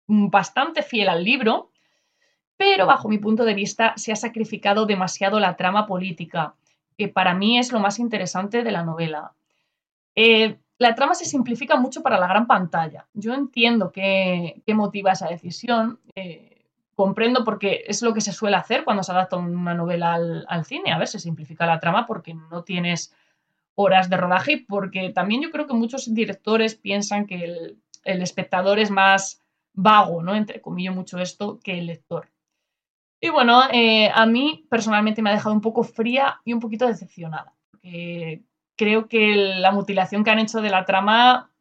bastante 0.07 0.83
fiel 0.83 1.09
al 1.09 1.23
libro, 1.23 1.71
pero 2.55 2.85
bajo 2.85 3.09
mi 3.09 3.17
punto 3.17 3.45
de 3.45 3.53
vista 3.53 3.93
se 3.97 4.11
ha 4.11 4.15
sacrificado 4.15 4.85
demasiado 4.85 5.39
la 5.39 5.55
trama 5.57 5.85
política, 5.85 6.55
que 6.97 7.07
para 7.07 7.33
mí 7.33 7.59
es 7.59 7.71
lo 7.71 7.79
más 7.79 7.99
interesante 7.99 8.63
de 8.63 8.71
la 8.71 8.83
novela. 8.83 9.33
Eh, 10.15 10.57
la 10.79 10.95
trama 10.95 11.15
se 11.15 11.25
simplifica 11.25 11.75
mucho 11.77 12.01
para 12.01 12.19
la 12.19 12.27
gran 12.27 12.47
pantalla. 12.47 13.07
Yo 13.13 13.33
entiendo 13.33 13.91
qué, 13.91 14.61
motiva 14.73 15.11
esa 15.11 15.27
decisión, 15.27 15.99
eh, 16.15 16.65
comprendo 16.95 17.43
porque 17.43 17.83
es 17.87 18.01
lo 18.01 18.13
que 18.13 18.21
se 18.21 18.31
suele 18.31 18.57
hacer 18.57 18.83
cuando 18.83 19.03
se 19.03 19.11
adapta 19.11 19.37
una 19.37 19.73
novela 19.73 20.13
al, 20.15 20.65
cine. 20.65 20.91
A 20.91 20.97
ver, 20.97 21.07
se 21.07 21.19
simplifica 21.19 21.65
la 21.65 21.79
trama 21.79 22.07
porque 22.07 22.33
no 22.33 22.63
tienes 22.63 23.13
horas 23.75 24.09
de 24.09 24.17
rodaje 24.17 24.51
y 24.53 24.57
porque 24.65 25.11
también 25.11 25.41
yo 25.41 25.51
creo 25.51 25.67
que 25.67 25.73
muchos 25.73 26.11
directores 26.13 26.75
piensan 26.75 27.27
que 27.27 27.77
el 28.03 28.21
espectador 28.21 28.79
es 28.79 28.89
más 28.89 29.43
vago, 29.73 30.23
¿no? 30.23 30.35
Entre 30.35 30.61
comillas 30.61 30.95
mucho 30.95 31.19
esto, 31.19 31.59
que 31.63 31.77
el 31.77 31.85
lector. 31.85 32.29
Y 33.19 33.29
bueno, 33.29 33.63
eh, 33.71 34.11
a 34.13 34.25
mí 34.25 34.65
personalmente 34.69 35.21
me 35.21 35.29
ha 35.29 35.33
dejado 35.33 35.53
un 35.53 35.61
poco 35.61 35.83
fría 35.83 36.39
y 36.45 36.53
un 36.53 36.59
poquito 36.59 36.85
decepcionada. 36.85 37.53
Creo 38.75 39.07
que 39.07 39.35
la 39.35 39.71
mutilación 39.71 40.23
que 40.23 40.29
han 40.29 40.39
hecho 40.39 40.61
de 40.61 40.69
la 40.69 40.85
trama 40.85 41.51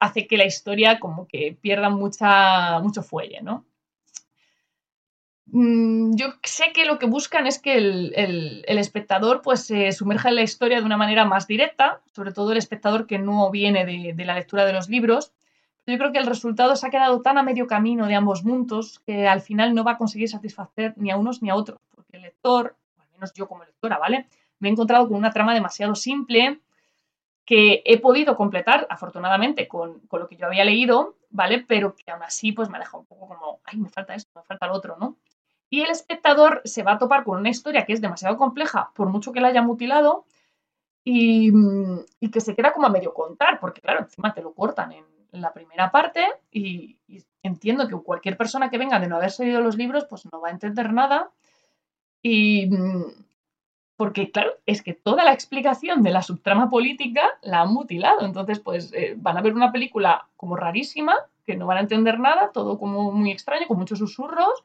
hace 0.00 0.26
que 0.26 0.38
la 0.38 0.46
historia 0.46 0.98
como 0.98 1.26
que 1.26 1.56
pierda 1.60 1.90
mucha, 1.90 2.80
mucho 2.80 3.02
fuelle, 3.02 3.42
¿no? 3.42 3.66
Mm, 5.50 6.14
yo 6.16 6.34
sé 6.42 6.72
que 6.74 6.84
lo 6.84 6.98
que 6.98 7.06
buscan 7.06 7.46
es 7.46 7.58
que 7.58 7.76
el, 7.76 8.64
espectador 8.66 9.40
pues 9.42 9.64
se 9.64 9.92
sumerja 9.92 10.28
en 10.28 10.36
la 10.36 10.42
historia 10.42 10.78
de 10.78 10.84
una 10.86 10.96
manera 10.96 11.24
más 11.24 11.46
directa, 11.46 12.00
sobre 12.14 12.32
todo 12.32 12.52
el 12.52 12.58
espectador 12.58 13.06
que 13.06 13.18
no 13.18 13.50
viene 13.50 13.84
de 13.84 14.24
la 14.24 14.34
lectura 14.34 14.64
de 14.66 14.74
los 14.74 14.88
libros, 14.88 15.32
yo 15.92 15.98
creo 15.98 16.12
que 16.12 16.18
el 16.18 16.26
resultado 16.26 16.76
se 16.76 16.86
ha 16.86 16.90
quedado 16.90 17.22
tan 17.22 17.38
a 17.38 17.42
medio 17.42 17.66
camino 17.66 18.06
de 18.06 18.14
ambos 18.14 18.44
mundos 18.44 19.00
que 19.06 19.26
al 19.26 19.40
final 19.40 19.74
no 19.74 19.84
va 19.84 19.92
a 19.92 19.98
conseguir 19.98 20.28
satisfacer 20.28 20.94
ni 20.96 21.10
a 21.10 21.16
unos 21.16 21.42
ni 21.42 21.50
a 21.50 21.54
otros, 21.54 21.80
porque 21.94 22.16
el 22.16 22.22
lector, 22.22 22.76
o 22.96 23.02
al 23.02 23.08
menos 23.12 23.32
yo 23.32 23.48
como 23.48 23.64
lectora, 23.64 23.98
¿vale? 23.98 24.26
Me 24.58 24.68
he 24.68 24.72
encontrado 24.72 25.08
con 25.08 25.16
una 25.16 25.30
trama 25.30 25.54
demasiado 25.54 25.94
simple 25.94 26.60
que 27.44 27.82
he 27.86 27.98
podido 27.98 28.36
completar, 28.36 28.86
afortunadamente, 28.90 29.68
con, 29.68 30.02
lo 30.12 30.28
que 30.28 30.36
yo 30.36 30.46
había 30.46 30.64
leído, 30.64 31.16
¿vale? 31.30 31.64
Pero 31.66 31.94
que 31.94 32.10
aún 32.10 32.22
así 32.22 32.52
pues 32.52 32.68
me 32.68 32.76
ha 32.76 32.80
dejado 32.80 33.00
un 33.00 33.06
poco 33.06 33.28
como, 33.28 33.60
ay, 33.64 33.78
me 33.78 33.88
falta 33.88 34.14
esto, 34.14 34.30
me 34.34 34.42
falta 34.42 34.66
lo 34.66 34.74
otro, 34.74 34.96
¿no? 35.00 35.16
Y 35.70 35.80
el 35.80 35.90
espectador 35.90 36.60
se 36.64 36.82
va 36.82 36.92
a 36.92 36.98
topar 36.98 37.24
con 37.24 37.38
una 37.38 37.48
historia 37.48 37.86
que 37.86 37.94
es 37.94 38.00
demasiado 38.00 38.36
compleja, 38.36 38.90
por 38.94 39.08
mucho 39.08 39.32
que 39.32 39.40
la 39.40 39.48
haya 39.48 39.62
mutilado, 39.62 40.26
y, 41.04 41.50
que 42.30 42.40
se 42.40 42.54
queda 42.54 42.72
como 42.72 42.86
a 42.86 42.90
medio 42.90 43.14
contar, 43.14 43.58
porque 43.60 43.80
claro, 43.80 44.00
encima 44.00 44.34
te 44.34 44.42
lo 44.42 44.52
cortan 44.52 44.92
en, 44.92 45.04
la 45.32 45.52
primera 45.52 45.90
parte 45.90 46.24
y, 46.50 46.98
entiendo 47.42 47.88
que 47.88 47.96
cualquier 47.96 48.36
persona 48.36 48.68
que 48.68 48.78
venga 48.78 48.98
de 48.98 49.08
no 49.08 49.16
haber 49.16 49.32
leído 49.38 49.60
los 49.60 49.76
libros 49.76 50.04
pues 50.08 50.26
no 50.30 50.40
va 50.40 50.48
a 50.48 50.52
entender 50.52 50.92
nada 50.92 51.30
y 52.20 52.68
porque 53.96 54.30
claro, 54.30 54.52
es 54.64 54.82
que 54.82 54.94
toda 54.94 55.24
la 55.24 55.32
explicación 55.32 56.04
de 56.04 56.10
la 56.10 56.22
subtrama 56.22 56.70
política 56.70 57.38
la 57.42 57.62
han 57.62 57.72
mutilado, 57.72 58.24
entonces 58.24 58.60
pues 58.60 58.92
eh, 58.92 59.14
van 59.16 59.36
a 59.36 59.42
ver 59.42 59.54
una 59.54 59.72
película 59.72 60.28
como 60.36 60.54
rarísima, 60.54 61.16
que 61.44 61.56
no 61.56 61.66
van 61.66 61.78
a 61.78 61.80
entender 61.80 62.20
nada, 62.20 62.52
todo 62.52 62.78
como 62.78 63.10
muy 63.10 63.32
extraño, 63.32 63.66
con 63.66 63.76
muchos 63.76 63.98
susurros 63.98 64.64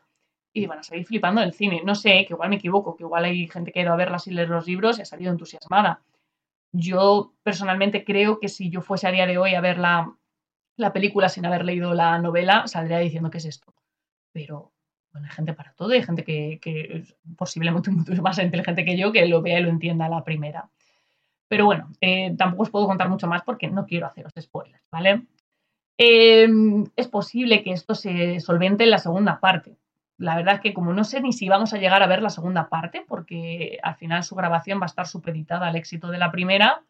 y 0.54 0.68
van 0.68 0.80
a 0.80 0.84
salir 0.84 1.06
flipando 1.06 1.42
en 1.42 1.48
el 1.48 1.54
cine. 1.54 1.82
No 1.84 1.96
sé, 1.96 2.26
que 2.28 2.34
igual 2.34 2.50
me 2.50 2.58
equivoco, 2.58 2.96
que 2.96 3.04
igual 3.04 3.26
hay 3.26 3.48
gente 3.48 3.72
que 3.72 3.80
ha 3.80 3.84
ido 3.84 3.94
a 3.94 3.98
verla 3.98 4.20
sin 4.20 4.36
leer 4.36 4.50
los 4.50 4.68
libros 4.68 5.00
y 5.00 5.02
ha 5.02 5.06
salido 5.06 5.32
entusiasmada. 5.32 6.02
Yo 6.72 7.34
personalmente 7.42 8.04
creo 8.04 8.40
que 8.40 8.50
si 8.50 8.70
yo 8.70 8.82
fuese 8.82 9.08
a 9.08 9.12
día 9.12 9.26
de 9.26 9.40
hoy 9.40 9.56
a 9.56 9.62
ver 9.62 9.80
la, 9.80 10.14
película 10.94 11.30
sin 11.30 11.46
haber 11.46 11.66
leído 11.66 11.94
la 11.94 12.18
novela, 12.20 12.68
saldría 12.68 13.00
diciendo 13.00 13.30
que 13.30 13.38
es 13.40 13.46
esto. 13.46 13.74
Pero 14.32 14.72
bueno, 15.12 15.28
hay 15.28 15.34
gente 15.34 15.54
para 15.54 15.74
todo, 15.74 15.92
hay 15.92 16.04
gente 16.04 16.24
que, 16.24 16.60
que 16.62 17.04
posiblemente 17.38 17.92
mucho 17.92 18.22
más 18.22 18.40
inteligente 18.40 18.86
que 18.86 18.98
yo 18.98 19.12
que 19.12 19.26
lo 19.28 19.42
vea 19.42 19.60
y 19.60 19.64
lo 19.64 19.70
entienda 19.70 20.06
a 20.06 20.10
la 20.10 20.24
primera. 20.24 20.70
Pero 21.48 21.66
bueno, 21.66 21.92
eh, 22.02 22.36
tampoco 22.38 22.64
os 22.64 22.70
puedo 22.70 22.88
contar 22.88 23.10
mucho 23.10 23.28
más 23.28 23.44
porque 23.44 23.68
no 23.68 23.86
quiero 23.86 24.08
haceros 24.08 24.34
spoilers, 24.40 24.84
¿vale? 24.92 25.24
Eh, 25.98 26.48
es 26.96 27.08
posible 27.08 27.64
que 27.64 27.72
esto 27.72 27.94
se 27.94 28.40
solvente 28.40 28.84
en 28.84 28.90
la 28.90 28.98
segunda 28.98 29.40
parte 29.40 29.78
la 30.18 30.36
verdad 30.36 30.56
es 30.56 30.62
que 30.62 30.74
como 30.74 30.94
no 30.94 31.04
sé 31.04 31.22
ni 31.22 31.34
si 31.34 31.50
vamos 31.50 31.74
a 31.74 31.78
llegar 31.78 32.04
a 32.04 32.08
ver 32.08 32.22
la 32.22 32.30
segunda 32.30 32.70
parte, 32.70 33.04
porque 33.08 33.80
al 33.84 33.96
final 33.96 34.24
su 34.24 34.36
grabación 34.36 34.80
va 34.80 34.86
a 34.86 34.88
estar 34.88 35.08
supeditada 35.08 35.68
al 35.68 35.76
éxito 35.76 36.10
de 36.10 36.18
la 36.18 36.32
primera, 36.32 36.84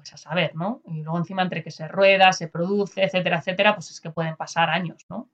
pues 0.00 0.12
a 0.14 0.16
saber, 0.16 0.54
¿no? 0.56 0.82
Y 0.86 1.02
luego 1.02 1.18
encima 1.18 1.42
entre 1.42 1.62
que 1.62 1.70
se 1.70 1.88
rueda, 1.88 2.32
se 2.32 2.48
produce, 2.48 3.02
etcétera, 3.04 3.38
etcétera, 3.38 3.74
pues 3.74 3.90
es 3.90 4.00
que 4.00 4.10
pueden 4.10 4.36
pasar 4.36 4.70
años, 4.70 5.06
¿no? 5.08 5.28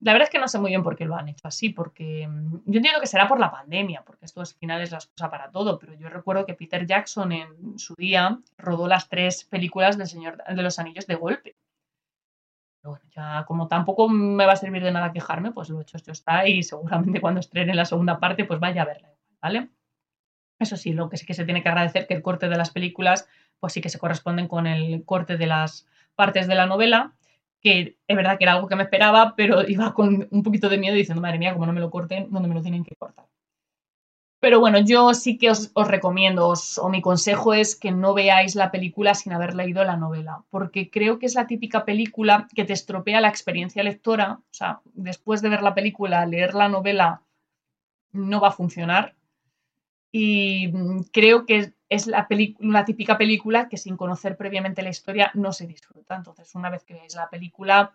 La 0.00 0.12
verdad 0.12 0.26
es 0.26 0.30
que 0.30 0.38
no 0.38 0.48
sé 0.48 0.58
muy 0.58 0.70
bien 0.70 0.82
por 0.82 0.96
qué 0.96 1.06
lo 1.06 1.16
han 1.16 1.28
hecho 1.28 1.48
así, 1.48 1.70
porque 1.70 2.28
mm, 2.28 2.62
yo 2.66 2.78
entiendo 2.78 3.00
que 3.00 3.06
será 3.06 3.28
por 3.28 3.40
la 3.40 3.50
pandemia, 3.50 4.02
porque 4.04 4.26
esto 4.26 4.40
al 4.40 4.46
final 4.46 4.82
es 4.82 4.90
la 4.90 4.98
excusa 4.98 5.30
para 5.30 5.50
todo, 5.50 5.78
pero 5.78 5.94
yo 5.94 6.08
recuerdo 6.08 6.44
que 6.46 6.54
Peter 6.54 6.86
Jackson 6.86 7.32
en 7.32 7.78
su 7.78 7.94
día 7.96 8.38
rodó 8.58 8.88
las 8.88 9.08
tres 9.08 9.44
películas 9.44 9.96
del 9.96 10.06
Señor 10.06 10.42
de 10.44 10.62
los 10.62 10.78
Anillos 10.78 11.06
de 11.06 11.14
golpe 11.14 11.56
bueno, 12.86 13.04
ya 13.10 13.44
como 13.46 13.68
tampoco 13.68 14.08
me 14.08 14.46
va 14.46 14.52
a 14.52 14.56
servir 14.56 14.82
de 14.82 14.92
nada 14.92 15.12
quejarme, 15.12 15.52
pues 15.52 15.68
lo 15.68 15.80
hecho 15.80 15.96
esto 15.96 16.12
está 16.12 16.46
y 16.48 16.62
seguramente 16.62 17.20
cuando 17.20 17.40
estrene 17.40 17.74
la 17.74 17.84
segunda 17.84 18.18
parte, 18.18 18.44
pues 18.44 18.60
vaya 18.60 18.82
a 18.82 18.86
verla, 18.86 19.12
¿vale? 19.40 19.70
Eso 20.58 20.76
sí, 20.76 20.92
lo 20.92 21.08
que 21.08 21.16
sí 21.16 21.26
que 21.26 21.34
se 21.34 21.44
tiene 21.44 21.62
que 21.62 21.68
agradecer 21.68 22.06
que 22.06 22.14
el 22.14 22.22
corte 22.22 22.48
de 22.48 22.56
las 22.56 22.70
películas, 22.70 23.28
pues 23.60 23.72
sí 23.72 23.80
que 23.80 23.88
se 23.88 23.98
corresponden 23.98 24.48
con 24.48 24.66
el 24.66 25.04
corte 25.04 25.36
de 25.36 25.46
las 25.46 25.86
partes 26.14 26.46
de 26.48 26.54
la 26.54 26.66
novela, 26.66 27.12
que 27.60 27.98
es 28.06 28.16
verdad 28.16 28.38
que 28.38 28.44
era 28.44 28.54
algo 28.54 28.68
que 28.68 28.76
me 28.76 28.84
esperaba, 28.84 29.34
pero 29.36 29.62
iba 29.68 29.92
con 29.94 30.28
un 30.30 30.42
poquito 30.42 30.68
de 30.68 30.78
miedo 30.78 30.94
diciendo, 30.94 31.20
madre 31.20 31.38
mía, 31.38 31.52
como 31.52 31.66
no 31.66 31.72
me 31.72 31.80
lo 31.80 31.90
corten, 31.90 32.28
¿dónde 32.30 32.48
me 32.48 32.54
lo 32.54 32.62
tienen 32.62 32.84
que 32.84 32.94
cortar? 32.96 33.26
Pero 34.38 34.60
bueno, 34.60 34.78
yo 34.78 35.14
sí 35.14 35.38
que 35.38 35.50
os, 35.50 35.72
recomiendo, 35.74 36.52
o 36.52 36.88
mi 36.88 37.00
consejo 37.00 37.54
es 37.54 37.74
que 37.74 37.90
no 37.90 38.12
veáis 38.14 38.54
la 38.54 38.70
película 38.70 39.14
sin 39.14 39.32
haber 39.32 39.54
leído 39.54 39.82
la 39.82 39.96
novela, 39.96 40.44
porque 40.50 40.90
creo 40.90 41.18
que 41.18 41.26
es 41.26 41.34
la 41.34 41.46
típica 41.46 41.84
película 41.84 42.46
que 42.54 42.64
te 42.64 42.74
estropea 42.74 43.20
la 43.20 43.28
experiencia 43.28 43.82
lectora. 43.82 44.40
O 44.42 44.54
sea, 44.54 44.82
después 44.92 45.40
de 45.42 45.48
ver 45.48 45.62
la 45.62 45.74
película, 45.74 46.26
leer 46.26 46.54
la 46.54 46.68
novela 46.68 47.22
no 48.12 48.40
va 48.40 48.48
a 48.48 48.52
funcionar. 48.52 49.16
Y 50.18 50.68
mm, 50.68 51.00
creo 51.12 51.44
que 51.44 51.74
es 51.90 52.06
la, 52.06 52.26
la 52.60 52.84
típica 52.86 53.18
película 53.18 53.68
que 53.68 53.76
sin 53.76 53.98
conocer 53.98 54.38
previamente 54.38 54.80
la 54.80 54.88
historia 54.88 55.30
no 55.34 55.52
se 55.52 55.66
disfruta. 55.66 56.16
Entonces, 56.16 56.54
una 56.54 56.70
vez 56.70 56.84
que 56.84 56.94
veáis 56.94 57.14
la 57.14 57.28
película, 57.28 57.94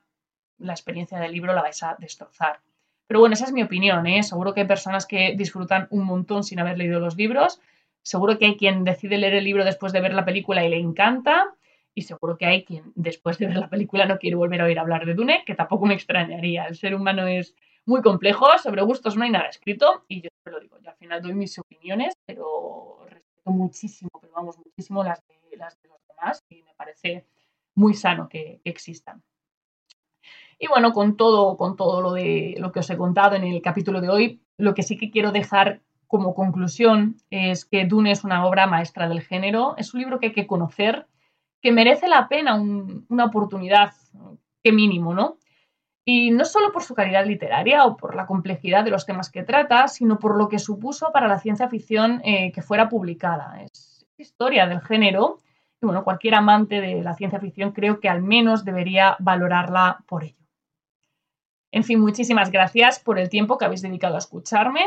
la 0.59 0.73
experiencia 0.73 1.19
del 1.19 1.31
libro 1.31 1.53
la 1.53 1.63
vais 1.63 1.81
a 1.81 1.95
destrozar. 1.97 2.59
Pero 3.07 3.21
bueno, 3.21 3.33
esa 3.33 3.45
es 3.45 3.53
mi 3.53 3.63
opinión, 3.63 4.05
¿eh? 4.05 4.21
Seguro 4.21 4.53
que 4.53 4.61
hay 4.61 4.67
personas 4.67 5.07
que 5.07 5.33
disfrutan 5.35 5.87
un 5.89 6.05
montón 6.05 6.43
sin 6.43 6.59
haber 6.59 6.77
leído 6.77 6.99
los 6.99 7.17
libros. 7.17 7.59
Seguro 8.03 8.37
que 8.37 8.45
hay 8.45 8.55
quien 8.55 8.83
decide 8.83 9.17
leer 9.17 9.33
el 9.33 9.43
libro 9.43 9.65
después 9.65 9.91
de 9.91 10.01
ver 10.01 10.13
la 10.13 10.23
película 10.23 10.63
y 10.63 10.69
le 10.69 10.77
encanta. 10.77 11.55
Y 11.95 12.03
seguro 12.03 12.37
que 12.37 12.45
hay 12.45 12.63
quien 12.65 12.91
después 12.93 13.39
de 13.39 13.47
ver 13.47 13.57
la 13.57 13.69
película 13.71 14.05
no 14.05 14.19
quiere 14.19 14.35
volver 14.35 14.61
a 14.61 14.65
oír 14.65 14.77
hablar 14.77 15.07
de 15.07 15.15
Dune, 15.15 15.41
que 15.43 15.55
tampoco 15.55 15.87
me 15.87 15.95
extrañaría. 15.95 16.67
El 16.67 16.75
ser 16.75 16.93
humano 16.93 17.25
es 17.25 17.55
muy 17.91 18.01
complejo, 18.01 18.47
sobre 18.57 18.81
gustos 18.83 19.17
no 19.17 19.23
hay 19.23 19.31
nada 19.31 19.47
escrito 19.47 20.05
y 20.07 20.21
yo 20.21 20.29
lo 20.45 20.59
digo, 20.61 20.77
yo 20.79 20.89
al 20.89 20.95
final 20.95 21.21
doy 21.21 21.33
mis 21.33 21.59
opiniones, 21.59 22.13
pero 22.25 22.99
respeto 23.09 23.51
muchísimo, 23.51 24.09
pero 24.19 24.31
vamos, 24.33 24.57
muchísimo 24.57 25.03
las 25.03 25.21
de, 25.27 25.57
las 25.57 25.77
los 25.83 25.99
demás 26.07 26.41
y 26.49 26.63
me 26.63 26.73
parece 26.73 27.25
muy 27.75 27.93
sano 27.93 28.29
que 28.29 28.61
existan. 28.63 29.21
Y 30.57 30.67
bueno, 30.67 30.93
con 30.93 31.17
todo, 31.17 31.57
con 31.57 31.75
todo 31.75 32.01
lo 32.01 32.13
de 32.13 32.55
lo 32.59 32.71
que 32.71 32.79
os 32.79 32.89
he 32.89 32.97
contado 32.97 33.35
en 33.35 33.43
el 33.43 33.61
capítulo 33.61 33.99
de 33.99 34.09
hoy, 34.09 34.41
lo 34.57 34.73
que 34.73 34.83
sí 34.83 34.97
que 34.97 35.11
quiero 35.11 35.33
dejar 35.33 35.81
como 36.07 36.33
conclusión 36.33 37.17
es 37.29 37.65
que 37.65 37.85
Dune 37.85 38.11
es 38.11 38.23
una 38.23 38.45
obra 38.45 38.67
maestra 38.67 39.09
del 39.09 39.21
género, 39.21 39.75
es 39.77 39.93
un 39.93 39.99
libro 39.99 40.19
que 40.19 40.27
hay 40.27 40.33
que 40.33 40.47
conocer, 40.47 41.07
que 41.61 41.73
merece 41.73 42.07
la 42.07 42.29
pena 42.29 42.55
una 42.55 43.25
oportunidad, 43.25 43.93
qué 44.63 44.71
mínimo, 44.71 45.13
¿no? 45.13 45.40
Y 46.03 46.31
no 46.31 46.45
solo 46.45 46.71
por 46.71 46.83
su 46.83 46.95
calidad 46.95 47.25
literaria 47.25 47.85
o 47.85 47.95
por 47.95 48.15
la 48.15 48.25
complejidad 48.25 48.83
de 48.83 48.91
los 48.91 49.05
temas 49.05 49.29
que 49.29 49.43
trata, 49.43 49.87
sino 49.87 50.17
por 50.17 50.35
lo 50.35 50.49
que 50.49 50.57
supuso 50.57 51.11
para 51.11 51.27
la 51.27 51.39
ciencia 51.39 51.69
ficción 51.69 52.21
eh, 52.23 52.51
que 52.51 52.61
fuera 52.61 52.89
publicada. 52.89 53.61
Es 53.61 54.05
historia 54.17 54.67
del 54.67 54.81
género 54.81 55.39
y 55.81 55.85
bueno, 55.85 56.03
cualquier 56.03 56.35
amante 56.35 56.79
de 56.79 57.01
la 57.01 57.15
ciencia 57.15 57.39
ficción 57.39 57.71
creo 57.71 57.99
que 57.99 58.09
al 58.09 58.21
menos 58.21 58.63
debería 58.63 59.15
valorarla 59.19 60.03
por 60.07 60.23
ello. 60.23 60.37
En 61.71 61.83
fin, 61.83 61.99
muchísimas 61.99 62.51
gracias 62.51 62.99
por 62.99 63.17
el 63.17 63.29
tiempo 63.29 63.57
que 63.57 63.65
habéis 63.65 63.81
dedicado 63.81 64.15
a 64.15 64.19
escucharme. 64.19 64.81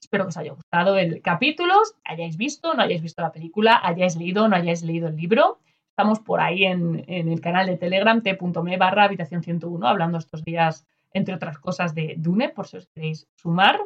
Espero 0.00 0.24
que 0.24 0.28
os 0.28 0.36
haya 0.36 0.52
gustado 0.52 0.98
el 0.98 1.22
capítulo, 1.22 1.74
hayáis 2.04 2.36
visto, 2.36 2.74
no 2.74 2.82
hayáis 2.82 3.00
visto 3.00 3.22
la 3.22 3.32
película, 3.32 3.80
hayáis 3.82 4.16
leído, 4.16 4.46
no 4.46 4.56
hayáis 4.56 4.82
leído 4.82 5.08
el 5.08 5.16
libro. 5.16 5.58
Estamos 5.96 6.20
por 6.20 6.40
ahí 6.40 6.64
en, 6.64 7.06
el 7.08 7.40
canal 7.40 7.66
de 7.66 7.78
Telegram 7.78 8.20
t.me 8.20 8.76
barra 8.76 9.04
habitación 9.04 9.42
101 9.42 9.88
hablando 9.88 10.18
estos 10.18 10.44
días, 10.44 10.86
entre 11.14 11.34
otras 11.34 11.58
cosas, 11.58 11.94
de 11.94 12.16
Dune, 12.18 12.50
por 12.50 12.66
si 12.66 12.76
os 12.76 12.86
queréis 12.88 13.26
sumar. 13.34 13.80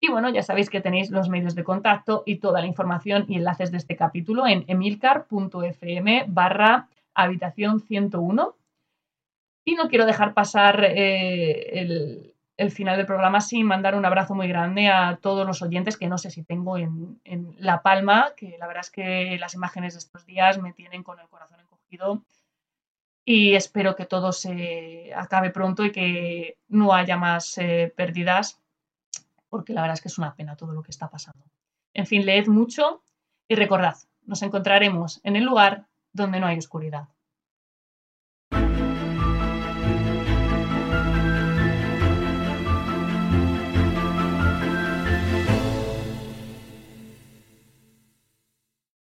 Y 0.00 0.10
bueno, 0.10 0.30
ya 0.30 0.42
sabéis 0.42 0.68
que 0.68 0.80
tenéis 0.80 1.12
los 1.12 1.28
medios 1.28 1.54
de 1.54 1.62
contacto 1.62 2.24
y 2.26 2.40
toda 2.40 2.60
la 2.60 2.66
información 2.66 3.26
y 3.28 3.36
enlaces 3.36 3.70
de 3.70 3.76
este 3.76 3.94
capítulo 3.94 4.48
en 4.48 4.64
emilcar.fm 4.66 6.24
barra 6.26 6.88
habitación 7.14 7.78
101. 7.78 8.56
Y 9.64 9.76
no 9.76 9.88
quiero 9.88 10.06
dejar 10.06 10.34
pasar 10.34 10.82
eh, 10.82 11.78
el, 11.78 12.33
final 12.70 12.96
del 12.96 13.06
programa 13.06 13.40
sin 13.40 13.66
mandar 13.66 13.94
un 13.96 14.04
abrazo 14.04 14.34
muy 14.34 14.48
grande 14.48 14.88
a 14.88 15.18
todos 15.20 15.46
los 15.46 15.62
oyentes 15.62 15.96
que 15.96 16.08
no 16.08 16.18
sé 16.18 16.30
si 16.30 16.44
tengo 16.44 16.78
en, 16.78 17.20
La 17.58 17.82
Palma, 17.82 18.32
que 18.36 18.56
la 18.58 18.66
verdad 18.66 18.82
es 18.84 18.90
que 18.90 19.36
las 19.38 19.54
imágenes 19.54 19.94
de 19.94 19.98
estos 19.98 20.24
días 20.24 20.60
me 20.60 20.72
tienen 20.72 21.02
con 21.02 21.18
el 21.18 21.28
corazón 21.28 21.60
encogido. 21.60 22.22
Y 23.24 23.54
espero 23.54 23.96
que 23.96 24.04
todo 24.04 24.32
se 24.32 25.12
acabe 25.16 25.50
pronto 25.50 25.84
y 25.84 25.92
que 25.92 26.58
no 26.68 26.92
haya 26.92 27.16
más 27.16 27.56
eh, 27.58 27.92
pérdidas, 27.96 28.60
porque 29.48 29.72
la 29.72 29.80
verdad 29.80 29.94
es 29.94 30.02
que 30.02 30.08
es 30.08 30.18
una 30.18 30.34
pena 30.34 30.56
todo 30.56 30.72
lo 30.72 30.82
que 30.82 30.90
está 30.90 31.08
pasando. 31.08 31.44
En 31.94 32.06
fin, 32.06 32.26
leed 32.26 32.48
mucho 32.48 33.02
y 33.48 33.54
recordad, 33.54 33.96
nos 34.26 34.42
encontraremos 34.42 35.20
en 35.24 35.36
el 35.36 35.44
lugar 35.44 35.86
donde 36.12 36.38
no 36.38 36.46
hay 36.46 36.58
oscuridad. 36.58 37.08